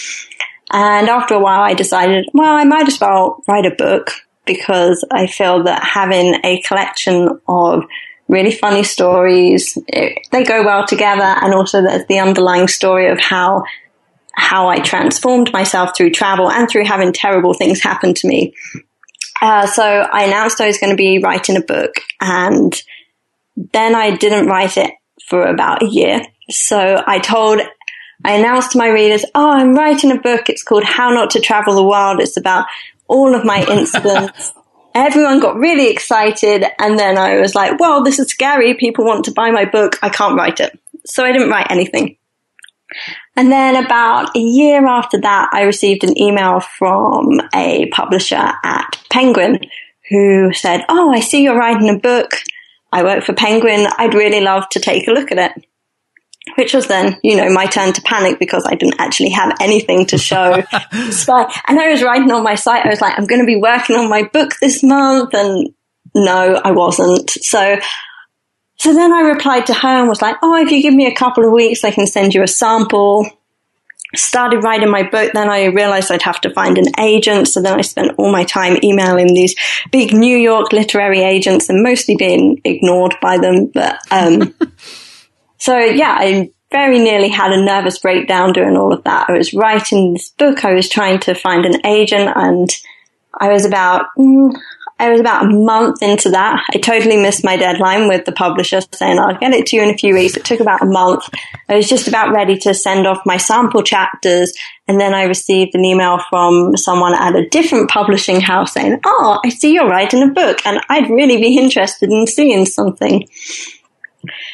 And 0.71 1.09
after 1.09 1.33
a 1.33 1.39
while, 1.39 1.61
I 1.61 1.73
decided, 1.73 2.27
well, 2.33 2.55
I 2.55 2.65
might 2.65 2.87
as 2.87 2.99
well 2.99 3.43
write 3.47 3.65
a 3.65 3.75
book 3.75 4.11
because 4.45 5.03
I 5.11 5.27
feel 5.27 5.63
that 5.63 5.83
having 5.83 6.39
a 6.43 6.61
collection 6.61 7.39
of 7.47 7.83
really 8.27 8.51
funny 8.51 8.83
stories, 8.83 9.77
it, 9.87 10.27
they 10.31 10.43
go 10.43 10.63
well 10.63 10.85
together. 10.85 11.21
And 11.23 11.53
also 11.53 11.81
there's 11.81 12.05
the 12.07 12.19
underlying 12.19 12.67
story 12.67 13.09
of 13.09 13.19
how 13.19 13.63
how 14.39 14.67
I 14.67 14.79
transformed 14.79 15.51
myself 15.51 15.97
through 15.97 16.11
travel 16.11 16.51
and 16.51 16.69
through 16.69 16.85
having 16.85 17.11
terrible 17.11 17.55
things 17.55 17.81
happen 17.81 18.13
to 18.13 18.27
me. 18.27 18.53
Uh, 19.41 19.67
so 19.67 19.83
I 19.83 20.23
announced 20.23 20.61
I 20.61 20.67
was 20.67 20.77
going 20.77 20.91
to 20.91 20.97
be 20.97 21.19
writing 21.19 21.57
a 21.57 21.61
book 21.61 21.95
and 22.21 22.73
then 23.55 23.95
I 23.95 24.15
didn't 24.15 24.47
write 24.47 24.77
it 24.77 24.91
for 25.27 25.45
about 25.45 25.83
a 25.83 25.87
year. 25.87 26.21
So 26.49 27.03
I 27.05 27.19
told, 27.19 27.59
I 28.23 28.33
announced 28.33 28.71
to 28.71 28.77
my 28.77 28.87
readers, 28.87 29.25
oh, 29.35 29.49
I'm 29.49 29.75
writing 29.75 30.11
a 30.11 30.19
book. 30.19 30.49
It's 30.49 30.63
called 30.63 30.83
How 30.83 31.09
Not 31.09 31.31
to 31.31 31.39
Travel 31.39 31.75
the 31.75 31.83
World. 31.83 32.19
It's 32.19 32.37
about 32.37 32.65
all 33.07 33.35
of 33.35 33.45
my 33.45 33.63
incidents. 33.63 34.53
Everyone 34.95 35.39
got 35.39 35.57
really 35.57 35.91
excited. 35.91 36.65
And 36.79 36.97
then 36.97 37.17
I 37.17 37.39
was 37.39 37.53
like, 37.53 37.79
well, 37.79 38.03
this 38.03 38.19
is 38.19 38.29
scary. 38.29 38.73
People 38.73 39.05
want 39.05 39.25
to 39.25 39.31
buy 39.31 39.51
my 39.51 39.65
book. 39.65 39.99
I 40.01 40.09
can't 40.09 40.37
write 40.37 40.59
it. 40.59 40.79
So 41.05 41.23
I 41.23 41.31
didn't 41.31 41.49
write 41.49 41.67
anything. 41.69 42.17
And 43.37 43.51
then 43.51 43.85
about 43.85 44.35
a 44.35 44.39
year 44.39 44.87
after 44.87 45.21
that, 45.21 45.49
I 45.53 45.61
received 45.61 46.03
an 46.03 46.19
email 46.19 46.59
from 46.59 47.39
a 47.53 47.85
publisher 47.91 48.51
at 48.63 48.99
Penguin 49.11 49.59
who 50.09 50.51
said, 50.53 50.83
Oh, 50.89 51.11
I 51.11 51.19
see 51.19 51.43
you're 51.43 51.57
writing 51.57 51.89
a 51.89 51.99
book. 51.99 52.31
I 52.91 53.03
work 53.03 53.23
for 53.23 53.33
Penguin. 53.33 53.87
I'd 53.99 54.15
really 54.15 54.41
love 54.41 54.67
to 54.69 54.79
take 54.79 55.07
a 55.07 55.11
look 55.11 55.31
at 55.31 55.37
it. 55.37 55.65
Which 56.55 56.73
was 56.73 56.87
then, 56.87 57.19
you 57.23 57.35
know, 57.35 57.53
my 57.53 57.67
turn 57.67 57.93
to 57.93 58.01
panic 58.01 58.39
because 58.39 58.65
I 58.65 58.73
didn't 58.73 58.99
actually 58.99 59.31
have 59.31 59.55
anything 59.59 60.07
to 60.07 60.17
show. 60.17 60.53
and 60.71 61.79
I 61.79 61.89
was 61.89 62.01
writing 62.01 62.31
on 62.31 62.41
my 62.41 62.55
site, 62.55 62.85
I 62.85 62.89
was 62.89 63.01
like, 63.01 63.19
I'm 63.19 63.27
going 63.27 63.41
to 63.41 63.45
be 63.45 63.57
working 63.57 63.97
on 63.97 64.09
my 64.09 64.23
book 64.23 64.53
this 64.61 64.81
month. 64.81 65.35
And 65.35 65.69
no, 66.15 66.59
I 66.63 66.71
wasn't. 66.71 67.29
So 67.29 67.77
so 68.77 68.93
then 68.93 69.11
I 69.11 69.21
replied 69.21 69.65
to 69.67 69.73
her 69.73 69.87
and 69.87 70.07
was 70.07 70.21
like, 70.21 70.37
oh, 70.43 70.55
if 70.61 70.71
you 70.71 70.81
give 70.81 70.93
me 70.93 71.07
a 71.07 71.15
couple 71.15 71.45
of 71.45 71.51
weeks, 71.51 71.83
I 71.83 71.91
can 71.91 72.05
send 72.05 72.33
you 72.33 72.43
a 72.43 72.47
sample. 72.47 73.27
Started 74.15 74.63
writing 74.63 74.89
my 74.89 75.03
book, 75.03 75.33
then 75.33 75.49
I 75.49 75.65
realized 75.65 76.11
I'd 76.11 76.21
have 76.21 76.39
to 76.41 76.53
find 76.53 76.77
an 76.77 76.97
agent. 76.99 77.47
So 77.47 77.61
then 77.61 77.77
I 77.77 77.81
spent 77.81 78.13
all 78.17 78.31
my 78.31 78.43
time 78.45 78.77
emailing 78.83 79.33
these 79.33 79.55
big 79.91 80.13
New 80.13 80.37
York 80.37 80.71
literary 80.71 81.23
agents 81.23 81.69
and 81.69 81.83
mostly 81.83 82.15
being 82.15 82.61
ignored 82.63 83.15
by 83.21 83.37
them. 83.37 83.65
But, 83.65 83.99
um, 84.11 84.53
so 85.57 85.77
yeah, 85.77 86.15
I 86.17 86.51
very 86.71 86.99
nearly 86.99 87.29
had 87.29 87.51
a 87.51 87.65
nervous 87.65 87.97
breakdown 87.97 88.53
doing 88.53 88.77
all 88.77 88.93
of 88.93 89.03
that. 89.05 89.29
I 89.29 89.33
was 89.33 89.53
writing 89.53 90.13
this 90.13 90.29
book. 90.29 90.63
I 90.63 90.73
was 90.73 90.87
trying 90.87 91.19
to 91.21 91.33
find 91.33 91.65
an 91.65 91.85
agent 91.85 92.31
and 92.35 92.69
I 93.39 93.49
was 93.49 93.65
about, 93.65 94.05
mm, 94.17 94.55
I 94.99 95.11
was 95.11 95.19
about 95.19 95.45
a 95.45 95.49
month 95.49 96.01
into 96.01 96.31
that. 96.31 96.63
I 96.73 96.79
totally 96.79 97.17
missed 97.17 97.43
my 97.43 97.55
deadline 97.55 98.07
with 98.07 98.25
the 98.25 98.31
publisher 98.31 98.81
saying 98.93 99.19
I'll 99.19 99.37
get 99.37 99.53
it 99.53 99.67
to 99.67 99.75
you 99.75 99.83
in 99.83 99.93
a 99.93 99.97
few 99.97 100.15
weeks. 100.15 100.35
It 100.35 100.45
took 100.45 100.59
about 100.59 100.81
a 100.81 100.85
month. 100.85 101.29
I 101.69 101.75
was 101.75 101.87
just 101.87 102.07
about 102.07 102.33
ready 102.33 102.57
to 102.59 102.73
send 102.73 103.05
off 103.05 103.25
my 103.25 103.37
sample 103.37 103.83
chapters. 103.83 104.53
And 104.87 104.99
then 104.99 105.13
I 105.13 105.23
received 105.23 105.75
an 105.75 105.85
email 105.85 106.19
from 106.29 106.75
someone 106.77 107.13
at 107.13 107.35
a 107.35 107.47
different 107.49 107.89
publishing 107.91 108.41
house 108.41 108.73
saying, 108.73 108.99
Oh, 109.05 109.39
I 109.45 109.49
see 109.49 109.73
you're 109.73 109.89
writing 109.89 110.23
a 110.23 110.31
book 110.31 110.65
and 110.65 110.79
I'd 110.89 111.09
really 111.09 111.37
be 111.37 111.57
interested 111.57 112.09
in 112.09 112.25
seeing 112.25 112.65
something. 112.65 113.27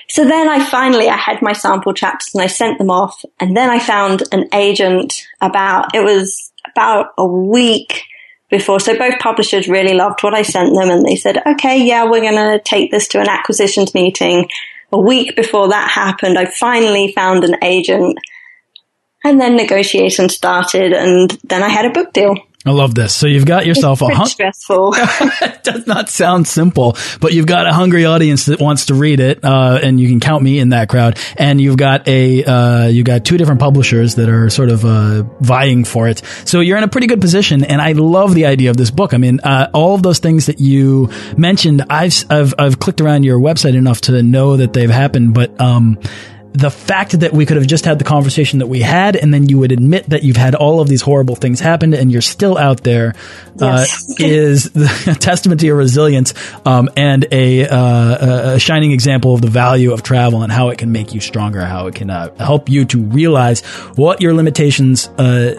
So 0.10 0.26
then 0.26 0.50
I 0.50 0.64
finally, 0.64 1.08
I 1.08 1.16
had 1.16 1.42
my 1.42 1.54
sample 1.54 1.94
chapters 1.94 2.32
and 2.34 2.44
I 2.44 2.48
sent 2.48 2.80
them 2.80 2.92
off. 2.92 3.24
And 3.40 3.56
then 3.56 3.70
I 3.70 3.80
found 3.80 4.24
an 4.32 4.50
agent 4.54 5.26
about, 5.40 5.96
it 5.96 6.04
was 6.04 6.52
about 6.70 7.14
a 7.18 7.26
week 7.26 8.04
before. 8.54 8.80
So 8.80 8.96
both 8.96 9.18
publishers 9.18 9.68
really 9.68 9.96
loved 9.96 10.22
what 10.22 10.36
I 10.36 10.44
sent 10.44 10.76
them 10.76 10.92
and 10.92 11.04
they 11.04 11.16
said, 11.16 11.42
okay, 11.46 11.84
yeah, 11.84 12.04
we're 12.04 12.22
going 12.22 12.36
to 12.36 12.62
take 12.64 12.92
this 12.92 13.08
to 13.10 13.20
an 13.20 13.28
acquisitions 13.28 13.96
meeting. 13.96 14.48
A 14.92 15.00
week 15.00 15.36
before 15.36 15.70
that 15.70 15.90
happened, 15.90 16.38
I 16.38 16.46
finally 16.46 17.12
found 17.14 17.44
an 17.44 17.56
agent 17.64 18.20
and 19.24 19.42
then 19.42 19.56
negotiations 19.56 20.36
started 20.36 20.94
and 20.94 21.32
then 21.44 21.64
I 21.64 21.70
had 21.70 21.86
a 21.86 21.90
book 21.90 22.14
deal. 22.14 22.36
I 22.66 22.72
love 22.72 22.96
this. 22.96 23.14
So 23.14 23.28
you've 23.28 23.46
got 23.46 23.66
yourself 23.66 24.02
a 24.02 24.08
hun- 24.08 24.26
stressful. 24.26 24.94
it 24.98 25.64
does 25.64 25.86
not 25.86 26.10
sound 26.10 26.48
simple, 26.48 26.96
but 27.20 27.34
you've 27.34 27.46
got 27.46 27.68
a 27.68 27.74
hungry 27.74 28.06
audience 28.06 28.46
that 28.46 28.62
wants 28.62 28.86
to 28.86 28.94
read 28.94 29.20
it, 29.20 29.44
uh, 29.44 29.80
and 29.84 30.00
you 30.00 30.08
can 30.08 30.22
count 30.22 30.44
me 30.44 30.60
in 30.60 30.70
that 30.70 30.88
crowd. 30.88 31.20
And 31.38 31.60
you've 31.60 31.76
got 31.76 32.08
a 32.08 32.44
uh, 32.44 32.88
you 32.88 33.04
got 33.04 33.26
two 33.26 33.38
different 33.38 33.60
publishers 33.60 34.16
that 34.16 34.30
are 34.30 34.50
sort 34.50 34.70
of 34.70 34.86
uh, 34.86 35.24
vying 35.42 35.84
for 35.84 36.08
it. 36.08 36.22
So 36.46 36.62
you're 36.62 36.78
in 36.78 36.84
a 36.84 36.88
pretty 36.88 37.08
good 37.08 37.20
position. 37.20 37.66
And 37.66 37.82
I 37.82 37.92
love 37.92 38.34
the 38.34 38.46
idea 38.46 38.70
of 38.70 38.78
this 38.78 38.92
book. 38.92 39.14
I 39.14 39.18
mean, 39.18 39.42
uh, 39.42 39.70
all 39.74 39.96
of 39.96 40.04
those 40.04 40.20
things 40.20 40.46
that 40.46 40.60
you 40.60 41.10
mentioned, 41.36 41.84
I've 41.90 42.14
I've 42.30 42.54
I've 42.58 42.80
clicked 42.80 43.02
around 43.02 43.24
your 43.24 43.40
website 43.40 43.76
enough 43.76 44.02
to 44.02 44.24
know 44.24 44.56
that 44.58 44.74
they've 44.74 44.90
happened, 44.90 45.34
but. 45.34 45.60
Um, 45.60 46.00
the 46.54 46.70
fact 46.70 47.20
that 47.20 47.34
we 47.34 47.46
could 47.46 47.58
have 47.58 47.66
just 47.66 47.84
had 47.84 47.98
the 47.98 48.06
conversation 48.06 48.60
that 48.60 48.68
we 48.68 48.80
had, 48.80 49.16
and 49.16 49.34
then 49.34 49.50
you 49.50 49.58
would 49.58 49.72
admit 49.72 50.10
that 50.10 50.22
you've 50.22 50.38
had 50.38 50.54
all 50.54 50.80
of 50.80 50.88
these 50.88 51.02
horrible 51.02 51.36
things 51.36 51.60
happen, 51.60 51.96
and 51.96 52.12
you're 52.12 52.22
still 52.22 52.58
out 52.58 52.84
there, 52.84 53.16
uh, 53.60 53.86
yes. 53.88 54.12
uh, 54.12 54.16
is 54.24 54.76
a 55.08 55.16
testament 55.20 55.62
to 55.62 55.66
your 55.66 55.76
resilience 55.76 56.34
um, 56.66 56.90
and 56.96 57.26
a, 57.32 57.68
uh, 57.68 58.56
a, 58.56 58.60
shining 58.60 58.92
example 58.92 59.34
of 59.34 59.42
the 59.42 59.50
value 59.50 59.92
of 59.92 60.04
travel 60.04 60.44
and 60.44 60.52
how 60.52 60.70
it 60.70 60.78
can 60.78 60.92
make 60.92 61.14
you 61.14 61.20
stronger, 61.20 61.66
how 61.66 61.88
it 61.88 61.96
can 61.96 62.12
uh, 62.12 62.34
help 62.36 62.70
you 62.70 62.86
to 62.86 63.00
realize 63.00 63.62
what 63.96 64.22
your 64.22 64.34
limitations 64.34 65.08
uh, 65.18 65.56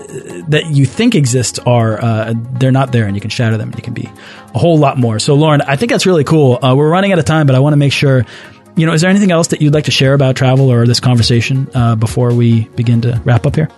that 0.48 0.66
you 0.70 0.86
think 0.86 1.16
exist 1.16 1.58
are. 1.66 2.00
Uh, 2.00 2.34
they're 2.52 2.72
not 2.72 2.92
there, 2.92 3.06
and 3.06 3.16
you 3.16 3.20
can 3.20 3.30
shatter 3.30 3.56
them. 3.56 3.68
And 3.68 3.76
you 3.76 3.82
can 3.82 3.94
be 3.94 4.08
a 4.54 4.58
whole 4.58 4.78
lot 4.78 4.96
more. 4.96 5.18
So, 5.18 5.34
Lauren, 5.34 5.60
I 5.60 5.74
think 5.74 5.90
that's 5.90 6.06
really 6.06 6.24
cool. 6.24 6.58
we're 6.62 6.88
running 6.88 7.10
out 7.10 7.18
of 7.18 7.24
time, 7.24 7.46
but 7.46 7.56
I 7.56 7.58
want 7.58 7.72
to 7.72 7.78
make 7.78 7.92
sure 7.92 8.24
you 8.76 8.86
know, 8.86 8.92
is 8.92 9.00
there 9.00 9.10
anything 9.10 9.30
else 9.30 9.48
that 9.48 9.60
you'd 9.60 9.74
like 9.74 9.84
to 9.84 9.90
share 9.90 10.14
about 10.14 10.36
travel 10.36 10.70
or 10.70 10.86
this 10.86 11.00
conversation 11.00 11.68
uh, 11.74 11.94
before 11.94 12.34
we 12.34 12.64
begin 12.70 13.00
to 13.02 13.20
wrap 13.24 13.46
up 13.46 13.54
here? 13.54 13.68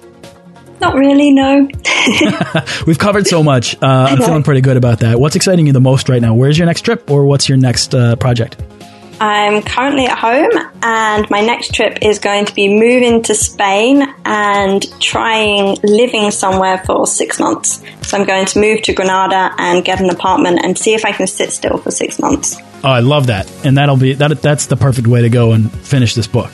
Not 0.80 0.94
really, 0.94 1.32
no. 1.32 1.68
We've 2.86 2.98
covered 2.98 3.26
so 3.26 3.42
much. 3.42 3.74
Uh, 3.82 4.08
I'm 4.10 4.18
feeling 4.18 4.42
pretty 4.42 4.60
good 4.60 4.76
about 4.76 5.00
that. 5.00 5.18
What's 5.18 5.36
exciting 5.36 5.66
you 5.66 5.72
the 5.72 5.80
most 5.80 6.08
right 6.08 6.20
now? 6.20 6.34
Where's 6.34 6.58
your 6.58 6.66
next 6.66 6.82
trip 6.82 7.10
or 7.10 7.24
what's 7.26 7.48
your 7.48 7.58
next 7.58 7.94
uh, 7.94 8.16
project? 8.16 8.56
I'm 9.20 9.62
currently 9.62 10.06
at 10.06 10.18
home, 10.18 10.50
and 10.82 11.30
my 11.30 11.40
next 11.40 11.74
trip 11.74 11.98
is 12.02 12.18
going 12.18 12.44
to 12.44 12.54
be 12.54 12.68
moving 12.68 13.22
to 13.24 13.34
Spain 13.34 14.06
and 14.24 15.00
trying 15.00 15.78
living 15.82 16.30
somewhere 16.30 16.78
for 16.84 17.06
six 17.06 17.40
months. 17.40 17.82
So 18.02 18.18
I'm 18.18 18.26
going 18.26 18.46
to 18.46 18.60
move 18.60 18.82
to 18.82 18.92
Granada 18.92 19.54
and 19.58 19.84
get 19.84 20.00
an 20.00 20.10
apartment 20.10 20.60
and 20.62 20.78
see 20.78 20.94
if 20.94 21.04
I 21.04 21.12
can 21.12 21.26
sit 21.26 21.50
still 21.52 21.78
for 21.78 21.90
six 21.90 22.18
months. 22.18 22.56
Oh, 22.84 22.90
I 22.90 23.00
love 23.00 23.28
that, 23.28 23.50
and 23.64 23.78
that'll 23.78 23.96
be 23.96 24.12
that. 24.14 24.42
That's 24.42 24.66
the 24.66 24.76
perfect 24.76 25.06
way 25.06 25.22
to 25.22 25.30
go 25.30 25.52
and 25.52 25.72
finish 25.72 26.14
this 26.14 26.26
book. 26.26 26.50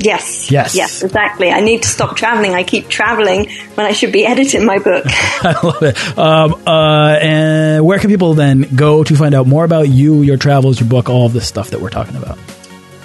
Yes. 0.00 0.50
Yes. 0.50 0.74
Yes, 0.74 1.02
exactly. 1.02 1.50
I 1.50 1.60
need 1.60 1.82
to 1.82 1.88
stop 1.88 2.16
traveling. 2.16 2.54
I 2.54 2.62
keep 2.62 2.88
traveling 2.88 3.50
when 3.74 3.86
I 3.86 3.92
should 3.92 4.12
be 4.12 4.24
editing 4.32 4.64
my 4.64 4.78
book. 4.78 5.04
I 5.08 5.58
love 5.62 5.82
it. 5.82 6.18
Um, 6.18 6.54
uh, 6.66 7.18
and 7.20 7.84
where 7.84 7.98
can 7.98 8.10
people 8.10 8.34
then 8.34 8.62
go 8.74 9.04
to 9.04 9.16
find 9.16 9.34
out 9.34 9.46
more 9.46 9.64
about 9.64 9.88
you, 9.88 10.22
your 10.22 10.36
travels, 10.36 10.80
your 10.80 10.88
book, 10.88 11.08
all 11.08 11.26
of 11.26 11.32
this 11.32 11.46
stuff 11.46 11.70
that 11.70 11.80
we're 11.80 11.90
talking 11.90 12.16
about? 12.16 12.38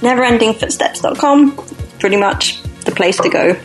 Neverendingfootsteps.com. 0.01 1.57
Pretty 1.99 2.17
much 2.17 2.61
the 2.83 2.91
place 2.91 3.17
to 3.17 3.29
go. 3.29 3.55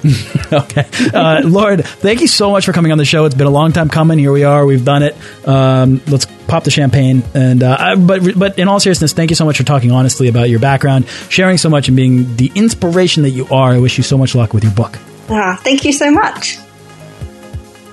okay. 0.52 0.86
Uh, 1.12 1.42
Lauren, 1.44 1.82
thank 1.82 2.20
you 2.20 2.28
so 2.28 2.50
much 2.50 2.64
for 2.64 2.72
coming 2.72 2.92
on 2.92 2.98
the 2.98 3.04
show. 3.04 3.24
It's 3.24 3.34
been 3.34 3.46
a 3.48 3.50
long 3.50 3.72
time 3.72 3.88
coming. 3.88 4.18
Here 4.18 4.32
we 4.32 4.44
are. 4.44 4.64
We've 4.64 4.84
done 4.84 5.02
it. 5.02 5.16
Um, 5.46 6.00
let's 6.06 6.26
pop 6.48 6.64
the 6.64 6.70
champagne. 6.70 7.22
And 7.34 7.62
uh, 7.62 7.94
but 7.96 8.36
but 8.36 8.58
in 8.58 8.66
all 8.66 8.80
seriousness, 8.80 9.12
thank 9.12 9.30
you 9.30 9.36
so 9.36 9.44
much 9.44 9.58
for 9.58 9.64
talking 9.64 9.92
honestly 9.92 10.28
about 10.28 10.50
your 10.50 10.58
background, 10.58 11.06
sharing 11.28 11.58
so 11.58 11.70
much, 11.70 11.86
and 11.88 11.96
being 11.96 12.34
the 12.36 12.50
inspiration 12.54 13.22
that 13.22 13.30
you 13.30 13.46
are. 13.48 13.72
I 13.72 13.78
wish 13.78 13.98
you 13.98 14.04
so 14.04 14.18
much 14.18 14.34
luck 14.34 14.54
with 14.54 14.64
your 14.64 14.72
book. 14.72 14.98
Ah, 15.30 15.60
thank 15.62 15.84
you 15.84 15.92
so 15.92 16.10
much. 16.10 16.58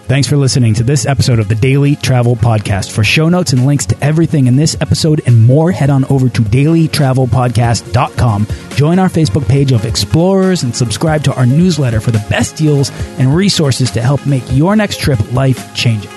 Thanks 0.07 0.27
for 0.27 0.37
listening 0.37 0.75
to 0.75 0.83
this 0.83 1.07
episode 1.07 1.39
of 1.39 1.47
the 1.47 1.55
Daily 1.55 1.95
Travel 1.95 2.35
Podcast. 2.35 2.91
For 2.91 3.03
show 3.03 3.27
notes 3.27 3.53
and 3.53 3.65
links 3.65 3.87
to 3.87 3.97
everything 4.03 4.45
in 4.45 4.55
this 4.55 4.77
episode 4.79 5.21
and 5.25 5.47
more, 5.47 5.71
head 5.71 5.89
on 5.89 6.05
over 6.05 6.29
to 6.29 6.41
dailytravelpodcast.com. 6.43 8.47
Join 8.75 8.99
our 8.99 9.09
Facebook 9.09 9.49
page 9.49 9.71
of 9.71 9.83
explorers 9.83 10.61
and 10.61 10.75
subscribe 10.75 11.23
to 11.23 11.33
our 11.33 11.47
newsletter 11.47 11.99
for 11.99 12.11
the 12.11 12.23
best 12.29 12.55
deals 12.55 12.91
and 13.17 13.33
resources 13.33 13.89
to 13.91 14.01
help 14.01 14.27
make 14.27 14.43
your 14.51 14.75
next 14.75 14.99
trip 14.99 15.33
life 15.33 15.73
changing. 15.73 16.11